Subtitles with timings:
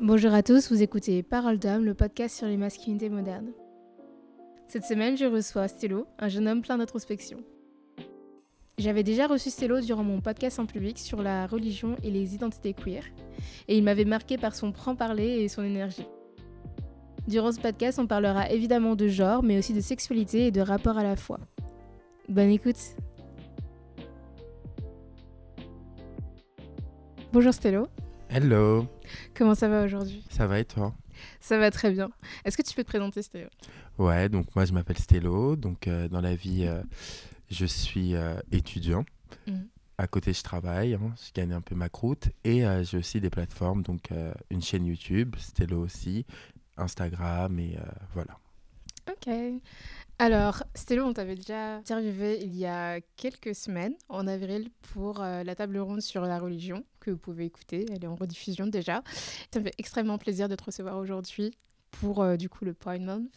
[0.00, 3.50] Bonjour à tous, vous écoutez Parole d'homme, le podcast sur les masculinités modernes.
[4.68, 7.38] Cette semaine, je reçois Stello, un jeune homme plein d'introspection.
[8.78, 12.74] J'avais déjà reçu Stello durant mon podcast en public sur la religion et les identités
[12.74, 13.02] queer,
[13.66, 16.06] et il m'avait marqué par son franc-parler et son énergie.
[17.26, 20.96] Durant ce podcast, on parlera évidemment de genre, mais aussi de sexualité et de rapport
[20.96, 21.40] à la foi.
[22.28, 22.94] Bonne écoute
[27.32, 27.88] Bonjour Stello.
[28.30, 28.86] Hello.
[29.34, 30.24] Comment ça va aujourd'hui?
[30.30, 30.94] Ça va et toi?
[31.40, 32.10] Ça va très bien.
[32.44, 33.48] Est-ce que tu peux te présenter Stello
[33.98, 35.56] Ouais, donc moi je m'appelle Stello.
[35.56, 36.82] Donc euh, dans la vie, euh,
[37.50, 39.04] je suis euh, étudiant.
[39.46, 39.52] Mmh.
[39.98, 42.28] À côté, je travaille, hein, je gagne un peu ma croûte.
[42.44, 44.10] Et j'ai aussi des plateformes, donc
[44.48, 46.24] une chaîne YouTube, Stello aussi,
[46.76, 47.76] Instagram et
[48.14, 48.38] voilà.
[49.10, 49.28] Ok.
[50.20, 55.44] Alors, Stello, on t'avait déjà interviewé il y a quelques semaines, en avril, pour euh,
[55.44, 57.86] la table ronde sur la religion, que vous pouvez écouter.
[57.92, 59.04] Elle est en rediffusion déjà.
[59.54, 61.56] Ça me fait extrêmement plaisir de te recevoir aujourd'hui
[61.92, 63.30] pour euh, du coup le Point Month.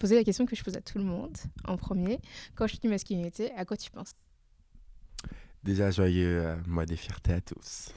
[0.00, 2.18] Poser la question que je pose à tout le monde en premier.
[2.56, 4.10] Quand je dis masculinité, à quoi tu penses?
[5.62, 7.92] Déjà, joyeux euh, mois des fiertés à tous.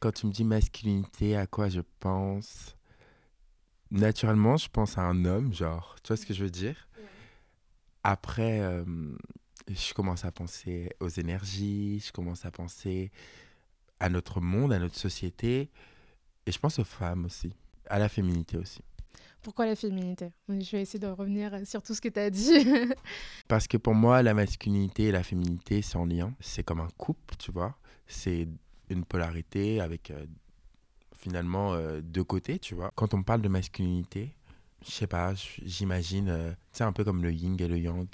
[0.00, 2.74] Quand tu me dis masculinité, à quoi je pense?
[3.90, 6.88] Naturellement, je pense à un homme, genre, tu vois ce que je veux dire?
[8.04, 8.84] Après, euh,
[9.68, 13.10] je commence à penser aux énergies, je commence à penser
[14.00, 15.70] à notre monde, à notre société,
[16.46, 17.54] et je pense aux femmes aussi,
[17.88, 18.80] à la féminité aussi.
[19.42, 20.30] Pourquoi la féminité?
[20.48, 22.64] Je vais essayer de revenir sur tout ce que tu as dit.
[23.48, 26.32] Parce que pour moi, la masculinité et la féminité, c'est en lien.
[26.38, 27.76] C'est comme un couple, tu vois.
[28.06, 28.46] C'est
[28.88, 30.26] une polarité avec euh,
[31.16, 32.92] finalement euh, deux côtés, tu vois.
[32.94, 34.32] Quand on parle de masculinité,
[34.86, 38.06] je sais pas, j'imagine, euh, c'est un peu comme le yin et le yang,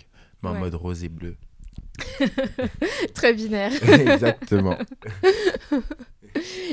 [0.43, 1.37] mais en mode rose et bleu.
[3.15, 3.73] Très binaire.
[3.83, 4.77] Exactement.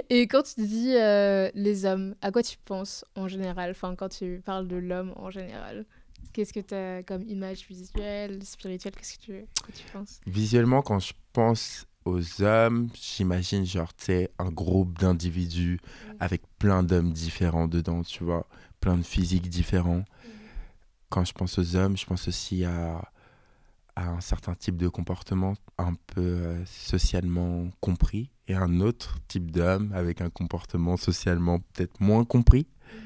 [0.09, 3.71] et quand tu dis euh, les hommes, à quoi tu penses en général?
[3.71, 5.86] Enfin, quand tu parles de l'homme en général
[6.33, 10.20] Qu'est-ce que tu as comme image visuelle, spirituelle Qu'est-ce que tu, tu penses?
[10.27, 15.80] Visuellement, quand je pense aux hommes, j'imagine genre, tu sais, un groupe d'individus
[16.20, 18.47] avec plein d'hommes différents dedans, tu vois
[18.85, 20.05] plein de physiques différents.
[20.05, 20.31] Mhm.
[21.09, 23.01] Quand je pense aux hommes, je pense aussi à,
[23.95, 29.49] à un certain type de comportement un peu euh, socialement compris et un autre type
[29.49, 32.67] d'homme avec un comportement socialement peut-être moins compris.
[32.93, 33.01] Mhm.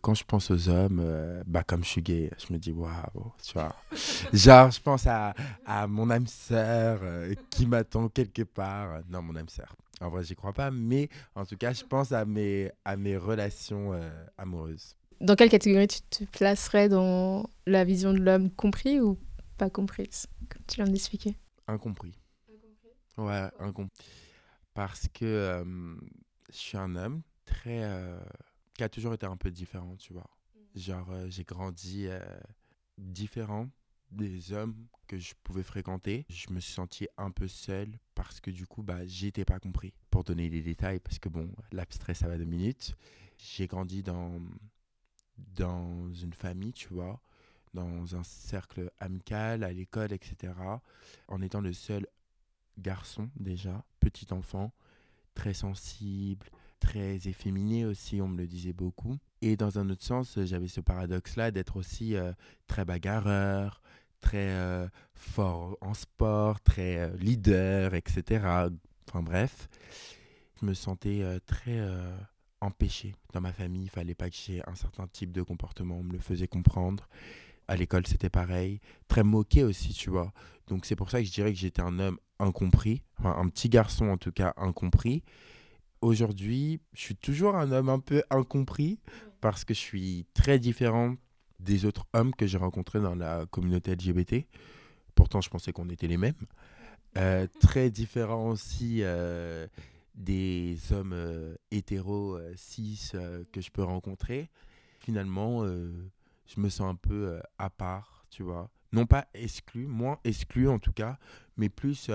[0.00, 3.30] Quand je pense aux hommes, euh, bah comme je suis gay, je me dis waouh,
[3.42, 3.74] tu vois.
[4.32, 5.34] Genre, je pense à,
[5.66, 9.00] à mon âme sœur euh, qui m'attend quelque part.
[9.10, 9.76] Non, mon âme sœur.
[10.00, 13.16] En vrai, j'y crois pas, mais en tout cas, je pense à mes, à mes
[13.16, 14.96] relations euh, amoureuses.
[15.20, 19.18] Dans quelle catégorie tu te placerais dans la vision de l'homme compris ou
[19.56, 21.36] pas comprise, comme tu viens d'expliquer
[21.68, 22.18] Incompris.
[22.48, 24.06] Incompris Ouais, incompris.
[24.74, 25.64] Parce que euh,
[26.50, 27.84] je suis un homme très.
[27.84, 28.18] Euh,
[28.74, 30.28] qui a toujours été un peu différent, tu vois.
[30.56, 30.78] Mm.
[30.78, 32.08] Genre, j'ai grandi
[32.98, 33.68] différent
[34.14, 34.74] des hommes
[35.06, 36.80] que je pouvais fréquenter, je me suis
[37.16, 39.92] un peu seul parce que du coup, bah, j'étais pas compris.
[40.10, 42.94] Pour donner les détails, parce que bon, l'abstrait, ça va deux minutes.
[43.36, 44.40] J'ai grandi dans,
[45.56, 47.20] dans une famille, tu vois,
[47.72, 50.52] dans un cercle amical, à l'école, etc.
[51.28, 52.06] En étant le seul
[52.78, 54.72] garçon, déjà, petit enfant,
[55.34, 56.46] très sensible,
[56.78, 59.18] très efféminé aussi, on me le disait beaucoup.
[59.42, 62.32] Et dans un autre sens, j'avais ce paradoxe-là d'être aussi euh,
[62.66, 63.82] très bagarreur,
[64.24, 68.70] très euh, fort en sport, très euh, leader, etc.
[69.08, 69.68] Enfin bref,
[70.60, 71.78] je me sentais euh, très
[72.60, 73.14] empêché.
[73.34, 76.12] Dans ma famille, il fallait pas que j'ai un certain type de comportement, on me
[76.12, 77.06] le faisait comprendre.
[77.68, 78.80] À l'école, c'était pareil.
[79.08, 80.32] Très moqué aussi, tu vois.
[80.68, 83.68] Donc c'est pour ça que je dirais que j'étais un homme incompris, enfin un petit
[83.68, 85.22] garçon en tout cas incompris.
[86.00, 88.98] Aujourd'hui, je suis toujours un homme un peu incompris
[89.40, 91.16] parce que je suis très différent
[91.60, 94.46] des autres hommes que j'ai rencontrés dans la communauté LGBT.
[95.14, 96.34] Pourtant, je pensais qu'on était les mêmes.
[97.16, 99.68] Euh, très différent aussi euh,
[100.16, 103.12] des hommes euh, hétéros, cis
[103.52, 104.50] que je peux rencontrer.
[104.98, 108.70] Finalement, je me sens un peu à part, tu vois.
[108.92, 111.18] Non pas exclu, moins exclu en tout cas,
[111.56, 112.10] mais plus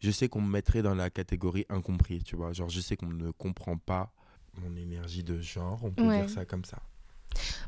[0.00, 2.52] je sais qu'on me mettrait dans la catégorie incompris, tu vois.
[2.52, 4.12] Genre, je sais qu'on ne comprend pas
[4.54, 6.82] mon énergie de genre, on peut dire ça comme ça.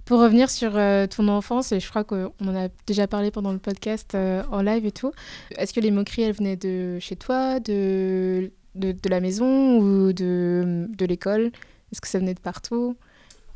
[0.05, 3.53] Pour revenir sur euh, ton enfance, et je crois qu'on en a déjà parlé pendant
[3.53, 5.13] le podcast euh, en live et tout,
[5.57, 10.87] est-ce que les moqueries, elles venaient de chez toi, de, de, la maison ou de,
[10.89, 11.51] de l'école?
[11.93, 12.97] Est-ce que ça venait de partout?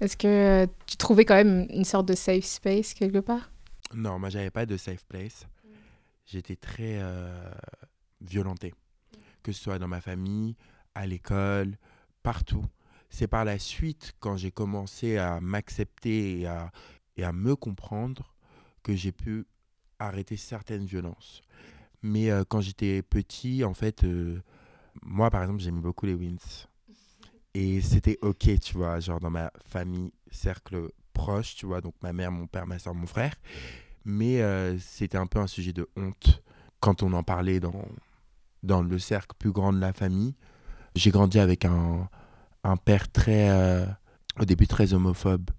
[0.01, 3.51] Est-ce que euh, tu trouvais quand même une sorte de safe space quelque part?
[3.95, 5.47] Non, moi, j'avais pas de safe place.
[6.27, 7.01] J'étais très
[8.21, 8.73] violenté,
[9.43, 10.55] que ce soit dans ma famille,
[10.95, 11.77] à l'école,
[12.23, 12.65] partout
[13.11, 18.35] c'est par la suite, quand j'ai commencé à m'accepter et à, me comprendre,
[18.83, 19.47] que j'ai pu
[19.99, 21.43] arrêter certaines violences.
[22.03, 24.41] Mais euh, quand j'étais petit, en fait, euh,
[25.03, 26.67] moi, par exemple, j'aimais beaucoup les wins.
[27.53, 32.13] Et c'était OK, tu vois, genre dans ma famille, cercle proche, tu vois, donc ma
[32.13, 33.35] mère, mon père, ma soeur, mon frère.
[34.05, 36.43] Mais euh, c'était un peu un sujet de honte
[36.79, 37.61] quand on en parlait
[38.63, 40.37] dans le cercle plus grand de la famille.
[40.95, 42.09] J'ai grandi avec un,
[42.65, 43.51] un père très,
[44.39, 45.51] au début, très homophobe.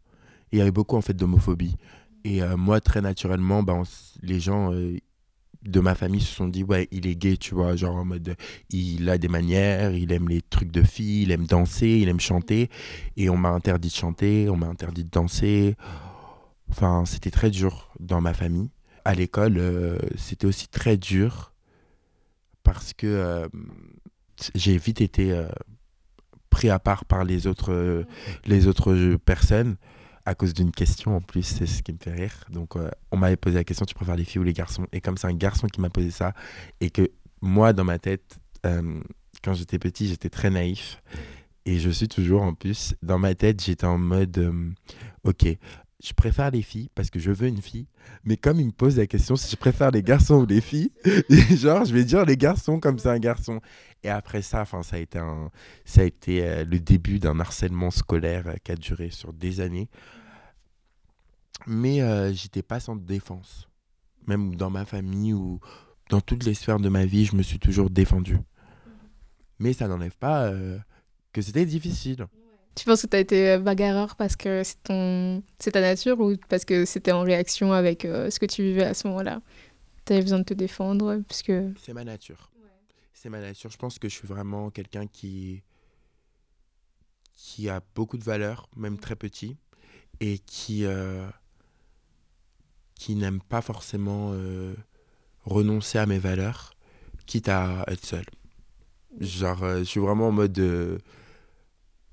[0.52, 1.78] il y avait beaucoup, en fait, d'homophobie.
[2.24, 3.84] Et moi, très naturellement, ben,
[4.22, 4.72] les gens,
[5.64, 8.36] de ma famille se sont dit ouais il est gay tu vois genre en mode
[8.72, 12.20] il a des manières il aime les trucs de filles il aime danser il aime
[12.20, 12.70] chanter
[13.18, 15.76] et on m'a interdit de chanter on m'a interdit de danser
[16.70, 18.70] enfin c'était très dur dans ma famille
[19.06, 21.54] à l'école euh, c'était aussi très dur
[22.64, 23.48] parce que euh,
[24.56, 25.48] j'ai vite été euh,
[26.52, 28.06] pris à part par les autres
[28.46, 29.78] les autres personnes
[30.26, 32.46] à cause d'une question en plus, c'est ce qui me fait rire.
[32.50, 34.86] Donc, euh, on m'avait posé la question tu préfères les filles ou les garçons?
[34.92, 36.34] Et comme c'est un garçon qui m'a posé ça,
[36.80, 37.10] et que
[37.42, 39.00] moi, dans ma tête, euh,
[39.44, 41.02] quand j'étais petit, j'étais très naïf.
[41.66, 42.96] Et je suis toujours en plus.
[43.04, 44.72] Dans ma tête, j'étais en mode euh,
[45.24, 45.46] ok,
[46.04, 47.88] je préfère les filles parce que je veux une fille.
[48.24, 50.92] Mais comme il me pose la question si je préfère les garçons ou les filles,
[51.52, 53.62] genre, je vais dire les garçons comme c'est un garçon.
[54.04, 55.20] Et après ça, ça a été,
[55.86, 59.60] ça a été euh, le début d'un harcèlement scolaire euh, qui a duré sur des
[59.60, 59.90] années.
[61.68, 63.68] Mais euh, j'étais pas sans défense.
[64.26, 65.60] Même dans ma famille ou
[66.10, 68.38] dans toutes les sphères de ma vie, je me suis toujours défendu.
[69.60, 70.52] Mais ça n'enlève pas
[71.32, 72.26] que c'était difficile.
[72.76, 75.44] Tu penses que tu as été bagarreur parce que c'est ton...
[75.60, 79.08] ta nature ou parce que c'était en réaction avec ce que tu vivais à ce
[79.08, 79.42] moment-là?
[80.06, 81.52] Tu avais besoin de te défendre puisque...
[81.84, 82.52] C'est ma nature
[83.22, 83.70] c'est ma nature.
[83.70, 85.62] Je pense que je suis vraiment quelqu'un qui,
[87.36, 89.58] qui a beaucoup de valeur, même très petit,
[90.20, 91.28] et qui, euh,
[92.96, 94.74] qui n'aime pas forcément euh,
[95.44, 96.74] renoncer à mes valeurs,
[97.28, 98.26] quitte à être seul.
[99.20, 100.60] Genre, euh, je suis vraiment en mode.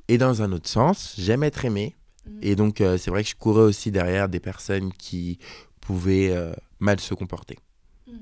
[0.08, 1.94] Et dans un autre sens, j'aime être aimé.
[2.26, 2.30] Mmh.
[2.42, 5.38] Et donc, c'est vrai que je courais aussi derrière des personnes qui
[5.80, 6.34] pouvaient
[6.80, 7.58] mal se comporter.
[8.06, 8.12] Mmh.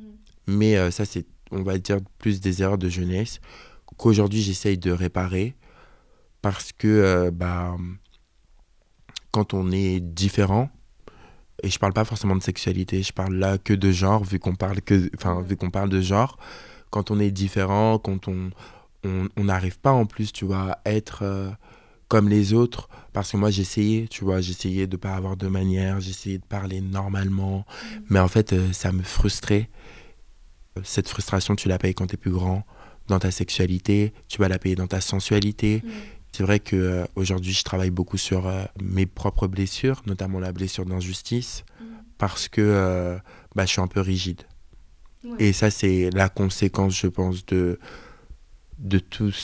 [0.49, 3.41] Mais ça, c'est on va dire, plus des erreurs de jeunesse
[3.97, 5.55] qu'aujourd'hui j'essaye de réparer
[6.43, 7.77] parce que euh, bah,
[9.31, 10.71] quand on est différent,
[11.63, 14.55] et je parle pas forcément de sexualité, je parle là que de genre, vu qu'on
[14.55, 15.11] parle, que,
[15.43, 16.39] vu qu'on parle de genre,
[16.91, 18.51] quand on est différent, quand on
[19.37, 21.51] on n'arrive pas en plus, tu vois, à être euh,
[22.09, 26.01] comme les autres, parce que moi j'essayais, tu vois, j'essayais de pas avoir de manière,
[26.01, 27.97] j'essayais de parler normalement, mmh.
[28.11, 29.69] mais en fait euh, ça me frustrait
[30.85, 32.65] cette frustration, tu la payes quand tu es plus grand,
[33.09, 35.81] dans ta sexualité, tu vas la payer dans ta sensualité.
[35.83, 35.89] Mm.
[36.33, 40.85] C'est vrai que euh, aujourd'hui, je travaille beaucoup sur mes propres blessures, notamment la blessure
[40.85, 41.85] d'injustice, mm.
[42.19, 43.19] parce que
[43.55, 44.43] bah, je suis un peu rigide.
[45.39, 47.79] Et ça, c'est la conséquence, je pense, de,
[48.79, 49.35] de toute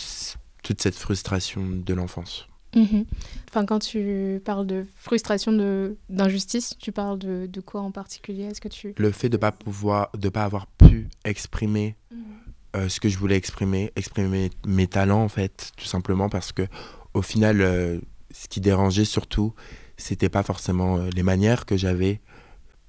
[0.81, 2.47] cette frustration de l'enfance.
[2.75, 3.05] Mhm.
[3.51, 5.53] Enfin, quand tu parles de frustration,
[6.09, 8.45] d'injustice, tu parles de, de, quoi en particulier?
[8.45, 12.19] Est-ce que tu le fait de pas pouvoir, de pas avoir pu exprimer mhm.
[12.77, 16.67] euh, ce que je voulais exprimer, exprimer mes, talents en fait, tout simplement parce que
[17.13, 19.53] au final, euh, ce qui dérangeait surtout,
[19.99, 22.23] c'était pas forcément euh, les manières que j'avais,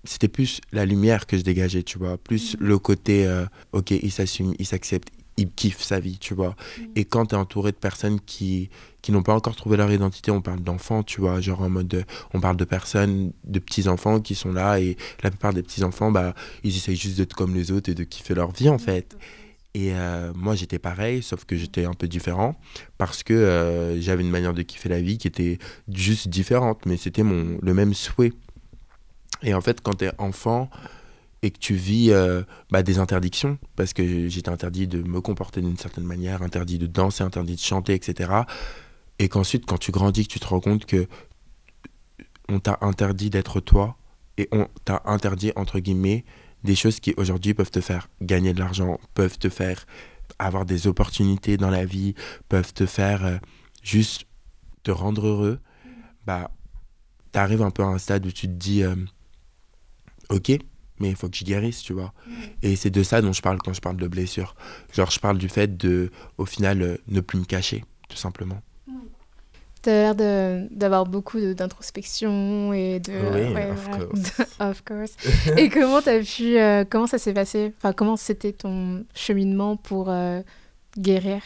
[0.06, 2.68] c'était plus la lumière que je dégageais, tu vois, plus mhm.
[2.68, 6.56] le côté, ok, il s'assume, il s'accepte, il kiffe sa vie, tu vois.
[6.78, 6.84] Mm.
[6.96, 8.70] Et quand tu es entouré de personnes qui,
[9.02, 12.06] qui n'ont pas encore trouvé leur identité, on parle d'enfants, tu vois, genre en mode,
[12.34, 16.34] on parle de personnes, de petits-enfants qui sont là, et la plupart des petits-enfants, bah,
[16.64, 19.18] ils essayent juste d'être comme les autres et de kiffer leur vie, en fait.
[19.76, 22.56] Et euh, moi, j'étais pareil, sauf que j'étais un peu différent,
[23.00, 25.58] parce que euh, j'avais une manière de kiffer la vie qui était
[25.92, 28.34] juste différente, mais c'était mon le même souhait.
[29.42, 30.70] Et en fait, quand tu es enfant,
[31.44, 35.62] et que tu vis euh, bah, des interdictions, parce que j'étais interdit de me comporter
[35.62, 38.32] d'une certaine manière, interdit de danser, interdit de chanter, etc.
[39.20, 41.06] Et qu'ensuite, quand tu grandis, que tu te rends compte que
[42.48, 43.98] on t'a interdit d'être toi,
[44.38, 46.24] et on t'a interdit, entre guillemets,
[46.64, 49.86] des choses qui aujourd'hui peuvent te faire gagner de l'argent, peuvent te faire
[50.40, 52.16] avoir des opportunités dans la vie,
[52.48, 53.38] peuvent te faire euh,
[53.84, 54.28] juste
[54.84, 55.60] te rendre heureux,
[56.26, 56.52] bah,
[57.34, 58.96] arrives un peu à un stade où tu te dis, euh,
[60.30, 60.58] ok,
[61.00, 62.14] mais il faut que je guérisse, tu vois.
[62.62, 64.56] Et c'est de ça dont je parle quand je parle de blessure.
[64.94, 68.62] Genre, je parle du fait de, au final, euh, ne plus me cacher, tout simplement.
[69.84, 73.12] Tu as l'air d'avoir beaucoup d'introspection et de...
[73.34, 74.50] Oui, of course.
[74.60, 75.12] of course.
[75.58, 76.58] et comment as pu...
[76.58, 77.74] Euh, comment ça s'est passé?
[77.78, 80.42] Enfin, comment c'était ton cheminement pour euh,
[80.98, 81.42] guérir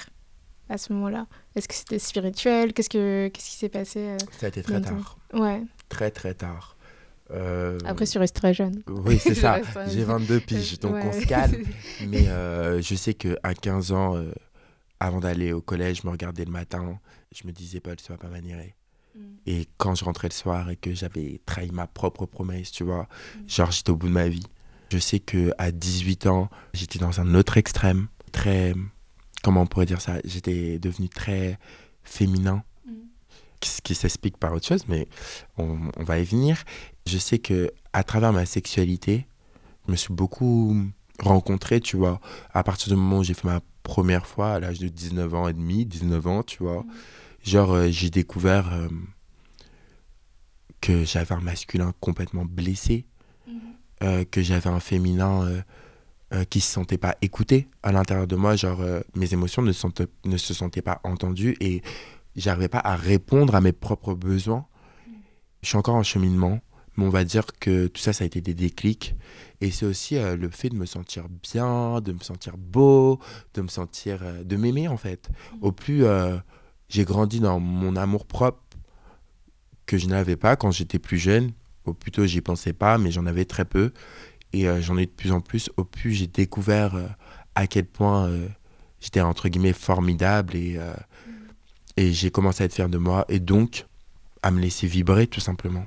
[0.69, 1.25] à ce moment-là?
[1.55, 2.73] Est-ce que c'était spirituel?
[2.73, 5.17] Qu'est-ce, que, qu'est-ce qui s'est passé euh, Ça a été très tard.
[5.33, 5.63] Ouais.
[5.89, 6.76] Très, très tard.
[7.31, 8.83] Euh, Après, tu restes très jeune.
[8.87, 9.61] Oui, c'est ça.
[9.87, 11.63] J'ai 22 piges, donc on se calme.
[12.07, 12.25] Mais
[12.81, 14.23] je sais qu'à 15 ans,
[14.99, 16.99] avant d'aller au collège, je me regardais le matin,
[17.33, 18.75] je me disais, Paul, ça va pas manier.
[19.15, 19.19] Mm.
[19.45, 23.03] Et quand je rentrais le soir et que j'avais trahi ma propre promesse, tu vois,
[23.03, 23.49] mm.
[23.49, 24.45] genre j'étais au bout de ma vie.
[24.91, 28.73] Je sais que à 18 ans, j'étais dans un autre extrême, très
[29.43, 31.59] comment on pourrait dire ça, j'étais devenu très
[32.03, 32.63] féminin.
[32.85, 32.91] Mm.
[33.63, 35.07] Ce qui s'explique par autre chose, mais
[35.57, 36.63] on, on, va y venir.
[37.07, 39.27] Je sais que à travers ma sexualité,
[39.85, 40.75] je me suis beaucoup
[41.19, 42.19] rencontré, tu vois,
[42.53, 45.47] à partir du moment où j'ai fait ma première fois à l'âge de 19 ans
[45.47, 46.85] et demi, 19 ans, tu vois.
[47.43, 48.89] Genre, euh, j'ai découvert euh,
[50.81, 53.05] que j'avais un masculin complètement blessé,
[53.47, 53.53] mhm.
[54.03, 55.63] euh, que j'avais un féminin
[56.49, 58.57] qui se sentait pas écouté à l'intérieur de moi.
[58.57, 58.81] Genre,
[59.15, 59.71] mes émotions ne,
[60.25, 61.81] ne se sentaient pas entendues et
[62.35, 64.65] j'arrivais pas à répondre à mes propres besoins.
[65.07, 65.13] Mhm.
[65.61, 66.59] Je suis encore en cheminement,
[66.97, 69.15] mais on va dire que tout ça, ça a été des déclics.
[69.61, 73.19] Et c'est aussi le fait de me sentir bien, de me sentir beau,
[73.53, 75.29] de me sentir, de m'aimer en fait.
[75.61, 76.05] Au plus
[76.89, 78.63] j'ai grandi dans mon amour propre
[79.85, 81.51] que je n'avais pas quand j'étais plus jeune.
[81.85, 83.93] Ou plutôt, j'y pensais pas, mais j'en avais très peu.
[84.53, 85.69] Et euh, j'en ai de plus en plus.
[85.77, 87.07] Au plus, j'ai découvert euh,
[87.55, 88.47] à quel point euh,
[88.99, 90.55] j'étais, entre guillemets, formidable.
[90.55, 90.77] Et,
[91.95, 93.25] et j'ai commencé à être fier de moi.
[93.29, 93.85] Et donc,
[94.43, 95.85] à me laisser vibrer, tout simplement.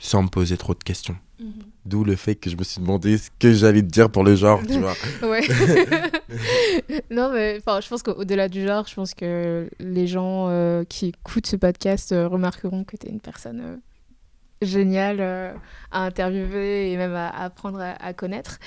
[0.00, 1.16] Sans me poser trop de questions.
[1.40, 1.52] Mhm.
[1.84, 4.34] D'où le fait que je me suis demandé ce que j'allais te dire pour le
[4.36, 4.94] genre, tu vois.
[5.28, 5.42] ouais.
[7.10, 11.46] non, mais je pense qu'au-delà du genre, je pense que les gens euh, qui écoutent
[11.46, 13.76] ce podcast euh, remarqueront que tu es une personne euh,
[14.62, 15.20] géniale
[15.90, 18.58] à interviewer et même à, apprendre à, connaître.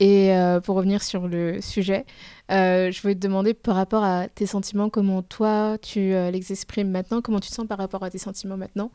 [0.00, 0.30] Et
[0.64, 2.04] pour revenir sur le sujet,
[2.50, 7.22] je voulais te demander par rapport à tes sentiments, comment toi tu les exprimes maintenant,
[7.22, 8.90] comment tu te sens par rapport à tes sentiments maintenant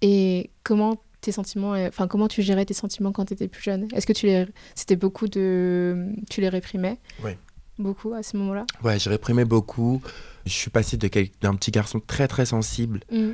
[0.00, 3.88] et comment tes sentiments, enfin comment tu gérais tes sentiments quand tu étais plus jeune?
[3.94, 6.98] Est-ce que tu les, c'était beaucoup de, tu les réprimais?
[7.24, 7.32] Oui.
[7.78, 8.66] Beaucoup à ce moment-là?
[8.84, 10.02] Ouais, je réprimais beaucoup.
[10.44, 11.08] Je suis passé de
[11.40, 13.30] d'un petit garçon très très sensible mmh.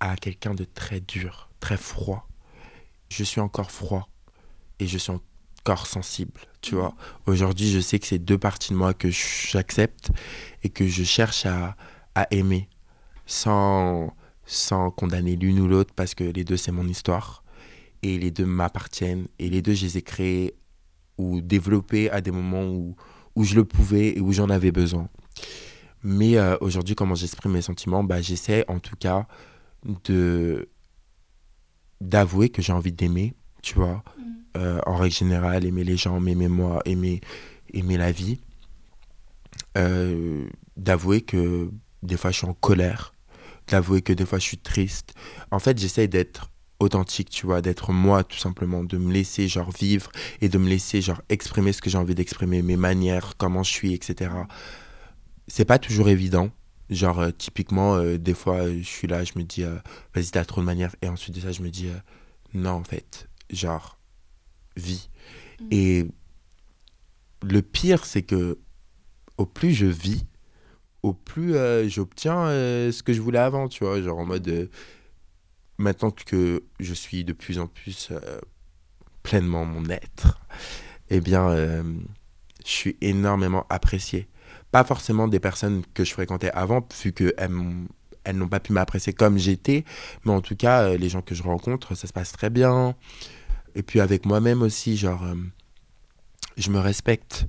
[0.00, 2.28] à quelqu'un de très dur, très froid.
[3.08, 4.08] Je suis encore froid
[4.78, 6.78] et je suis encore sensible, tu mmh.
[6.78, 6.94] vois.
[7.26, 10.10] Aujourd'hui, je sais que c'est deux parties de moi que j'accepte
[10.62, 11.76] et que je cherche à,
[12.14, 12.68] à aimer
[13.26, 14.12] sans
[14.46, 17.42] sans condamner l'une ou l'autre parce que les deux, c'est mon histoire.
[18.02, 19.28] Et les deux m'appartiennent.
[19.38, 20.54] Et les deux, je les ai créés
[21.18, 22.96] ou développés à des moments où,
[23.36, 25.08] où je le pouvais et où j'en avais besoin.
[26.02, 28.02] Mais euh, aujourd'hui, comment j'exprime mes sentiments?
[28.02, 29.26] Bah, J'essaie en tout cas
[30.04, 30.68] de
[32.00, 34.02] d'avouer que j'ai envie d'aimer, tu vois?
[34.18, 34.22] Mm.
[34.56, 37.20] Euh, en règle générale, aimer les gens, aimer moi, aimer,
[37.72, 38.40] aimer la vie.
[39.78, 40.46] Euh,
[40.76, 41.70] d'avouer que
[42.02, 43.14] des fois je suis en colère,
[43.68, 45.14] d'avouer que des fois je suis triste.
[45.50, 46.50] En fait, j'essaie d'être
[46.82, 50.68] authentique, tu vois, d'être moi tout simplement, de me laisser genre vivre et de me
[50.68, 54.30] laisser genre exprimer ce que j'ai envie d'exprimer, mes manières, comment je suis, etc.
[55.48, 56.50] C'est pas toujours évident.
[56.90, 59.64] Genre, euh, typiquement, euh, des fois, euh, je suis là, je me dis,
[60.14, 60.94] vas-y, t'as trop de manières.
[61.00, 61.88] Et ensuite de ça, je me dis,
[62.52, 63.98] non, en fait, genre,
[64.76, 65.08] vis.
[65.60, 65.68] Mm.
[65.70, 66.06] Et
[67.42, 68.58] le pire, c'est que
[69.38, 70.26] au plus je vis,
[71.02, 74.00] au plus euh, j'obtiens euh, ce que je voulais avant, tu vois.
[74.00, 74.66] Genre en mode, euh,
[75.78, 78.12] maintenant que je suis de plus en plus
[79.22, 80.40] pleinement mon être,
[81.10, 84.28] eh bien, je suis énormément apprécié.
[84.70, 87.34] Pas forcément des personnes que je fréquentais avant, vu qu'elles
[88.24, 89.84] elles n'ont pas pu m'apprécier comme j'étais,
[90.24, 92.94] mais en tout cas, les gens que je rencontre, ça se passe très bien.
[93.74, 95.24] Et puis avec moi-même aussi, genre,
[96.56, 97.46] je me respecte.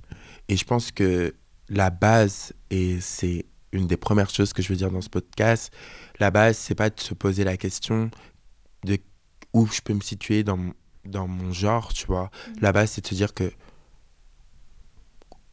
[0.50, 1.36] Et je pense que
[1.70, 5.74] la base, et c'est une des premières choses que je veux dire dans ce podcast,
[6.20, 8.10] la base, c'est pas de se poser la question
[8.86, 8.98] de
[9.54, 10.60] où je peux me situer dans,
[11.06, 12.26] dans mon genre, tu vois.
[12.26, 12.54] Mm.
[12.62, 13.52] La base, c'est de se dire que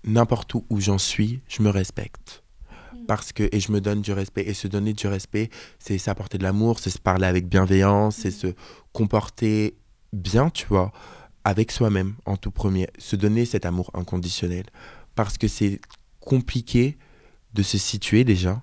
[0.05, 2.43] n'importe où où j'en suis, je me respecte.
[2.93, 3.07] Mm.
[3.07, 4.43] Parce que, et je me donne du respect.
[4.47, 8.29] Et se donner du respect, c'est s'apporter de l'amour, c'est se parler avec bienveillance, c'est
[8.29, 8.33] mm.
[8.33, 8.47] se
[8.93, 9.77] comporter
[10.13, 10.93] bien, tu vois,
[11.45, 12.89] avec soi-même en tout premier.
[12.99, 14.65] Se donner cet amour inconditionnel.
[15.15, 15.81] Parce que c'est
[16.21, 16.97] compliqué
[17.55, 18.63] de se situer déjà.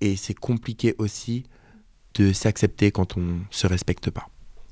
[0.00, 1.44] Et c'est compliqué aussi
[2.14, 4.28] de s'accepter quand on se respecte pas.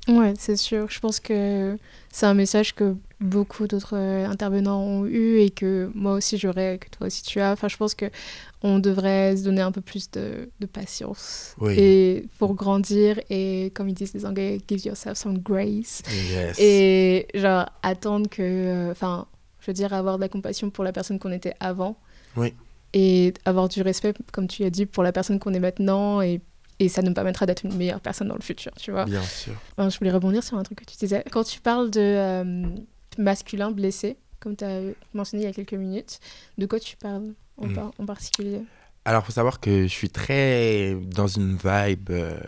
[0.09, 0.91] Ouais, c'est sûr.
[0.91, 1.77] Je pense que
[2.11, 6.79] c'est un message que beaucoup d'autres euh, intervenants ont eu et que moi aussi j'aurais,
[6.79, 7.53] que toi aussi tu as.
[7.53, 8.07] Enfin, je pense que
[8.63, 13.89] on devrait se donner un peu plus de, de patience et pour grandir et comme
[13.89, 16.03] ils disent les Anglais, give yourself some grace
[16.59, 19.27] et genre attendre que, euh, enfin,
[19.61, 21.97] je veux dire avoir de la compassion pour la personne qu'on était avant.
[22.37, 22.55] Oui
[22.93, 26.41] et avoir du respect, comme tu as dit, pour la personne qu'on est maintenant et,
[26.79, 29.05] et ça nous permettra d'être une meilleure personne dans le futur, tu vois.
[29.05, 29.55] Bien sûr.
[29.79, 31.25] je voulais rebondir sur un truc que tu disais.
[31.31, 32.67] Quand tu parles de euh,
[33.19, 34.81] masculin blessé, comme tu as
[35.15, 36.19] mentionné il y a quelques minutes,
[36.59, 37.91] de quoi tu parles en, hmm.
[37.99, 38.63] en particulier?
[39.05, 42.11] Alors, il faut savoir que je suis très dans une vibe...
[42.11, 42.39] Euh,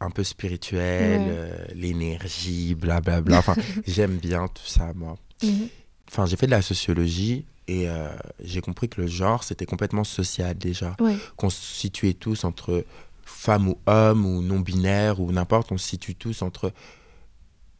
[0.00, 3.38] un peu spirituelle, euh, l'énergie, blablabla.
[3.38, 3.54] Enfin,
[3.86, 5.16] j'aime bien tout ça, moi.
[5.42, 5.68] Mhm.
[6.14, 8.06] Enfin, j'ai fait de la sociologie et euh,
[8.40, 10.96] j'ai compris que le genre, c'était complètement social déjà.
[11.36, 12.84] Qu'on se situait tous entre
[13.24, 16.72] femmes ou hommes ou non-binaires ou n'importe, on se situe tous entre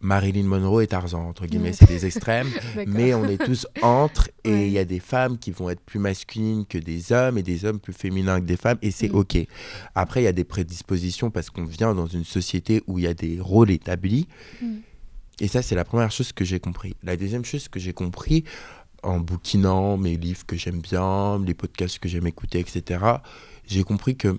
[0.00, 2.48] Marilyn Monroe et Tarzan, entre guillemets, c'est des extrêmes,
[2.88, 6.00] mais on est tous entre et il y a des femmes qui vont être plus
[6.00, 9.16] masculines que des hommes et des hommes plus féminins que des femmes et c'est mm.
[9.16, 9.38] ok.
[9.94, 13.06] Après, il y a des prédispositions parce qu'on vient dans une société où il y
[13.06, 14.26] a des rôles établis
[14.60, 14.66] mm.
[15.40, 16.94] Et ça, c'est la première chose que j'ai compris.
[17.02, 18.44] La deuxième chose que j'ai compris
[19.02, 23.04] en bouquinant mes livres que j'aime bien, les podcasts que j'aime écouter, etc.,
[23.66, 24.38] j'ai compris que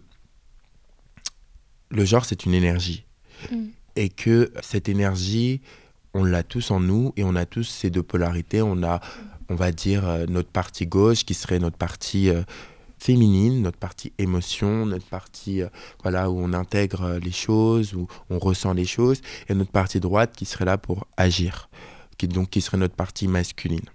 [1.90, 3.06] le genre, c'est une énergie.
[3.52, 5.62] Mm et que cette énergie,
[6.14, 8.62] on l'a tous en nous et on a tous ces deux polarités.
[8.62, 9.00] On a,
[9.50, 12.44] on va dire, euh, notre partie gauche qui serait notre partie euh,
[12.98, 15.70] féminine, notre partie émotion, notre partie euh,
[16.02, 20.34] voilà où on intègre les choses, où on ressent les choses, et notre partie droite
[20.36, 21.70] qui serait là pour agir,
[22.18, 23.86] qui donc qui serait notre partie masculine.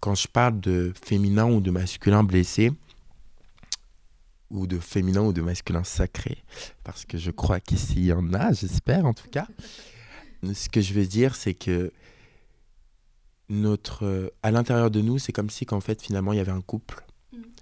[0.00, 2.72] Quand je parle de féminin ou de masculin blessé,
[4.50, 6.38] ou de féminin ou de masculin sacré,
[6.84, 9.46] parce que je crois qu'ici il y en a, j'espère en tout cas.
[10.42, 11.92] Ce que je veux dire, c'est que
[13.50, 16.62] notre, à l'intérieur de nous, c'est comme si qu'en fait finalement il y avait un
[16.62, 17.04] couple.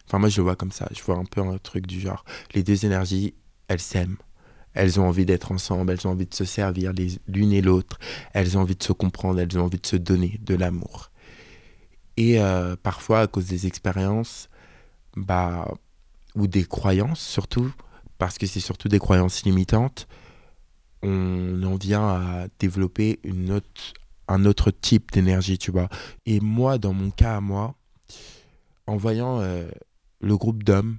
[0.09, 2.25] Enfin moi je le vois comme ça, je vois un peu un truc du genre,
[2.55, 3.35] les deux énergies,
[3.69, 4.17] elles s'aiment.
[4.73, 6.93] Elles ont envie d'être ensemble, elles ont envie de se servir
[7.27, 7.99] l'une et l'autre,
[8.33, 11.11] elles ont envie de se comprendre, elles ont envie de se donner de l'amour.
[12.17, 14.49] Et euh, parfois, à cause des expériences,
[15.15, 15.75] bah,
[16.35, 17.71] ou des croyances surtout,
[18.17, 20.09] parce que c'est surtout des croyances limitantes,
[21.03, 23.93] on en vient à développer une autre,
[24.27, 25.91] un autre type d'énergie, tu vois.
[26.25, 27.75] Et moi, dans mon cas à moi,
[28.87, 29.69] en voyant euh,
[30.21, 30.99] le groupe d'hommes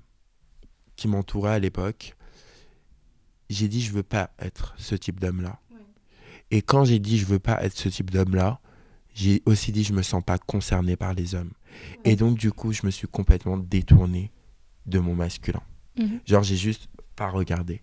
[0.96, 2.16] qui m'entourait à l'époque,
[3.50, 5.60] j'ai dit je veux pas être ce type d'homme-là.
[6.52, 8.60] Et quand j'ai dit je veux pas être ce type d'homme-là,
[9.14, 11.52] j'ai aussi dit je me sens pas concerné par les hommes.
[12.06, 14.32] Et donc du coup, je me suis complètement détourné
[14.86, 15.62] de mon masculin.
[15.98, 16.20] Mhm.
[16.26, 17.82] Genre, j'ai juste pas regardé.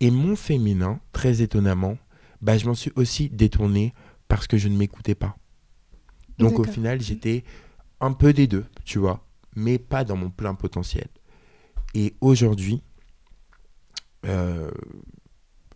[0.00, 1.96] Et mon féminin, très étonnamment,
[2.42, 3.94] bah, je m'en suis aussi détourné
[4.28, 5.36] parce que je ne m'écoutais pas.
[6.38, 7.44] Donc au final, j'étais
[8.00, 9.25] un peu des deux, tu vois,
[9.56, 11.08] mais pas dans mon plein potentiel.
[11.94, 12.82] Et aujourd'hui,
[14.26, 14.70] euh,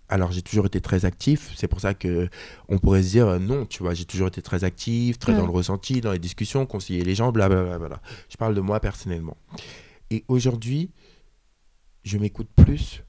[0.09, 2.29] alors j'ai toujours été très actif, c'est pour ça que
[2.69, 5.47] on pourrait se dire euh, non, tu vois, j'ai toujours été très actif, très dans
[5.47, 8.03] le ressenti, dans les discussions, conseiller les gens, blablabla.
[8.29, 9.37] Je parle de moi personnellement.
[10.11, 10.91] Et aujourd'hui,
[12.03, 13.05] je m'écoute plus,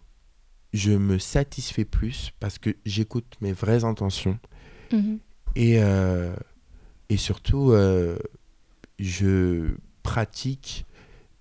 [0.73, 4.39] je me satisfais plus parce que j'écoute mes vraies intentions.
[4.91, 5.19] Mhm.
[5.55, 6.35] Et, euh,
[7.09, 8.17] et surtout, euh,
[8.99, 9.71] je
[10.03, 10.85] pratique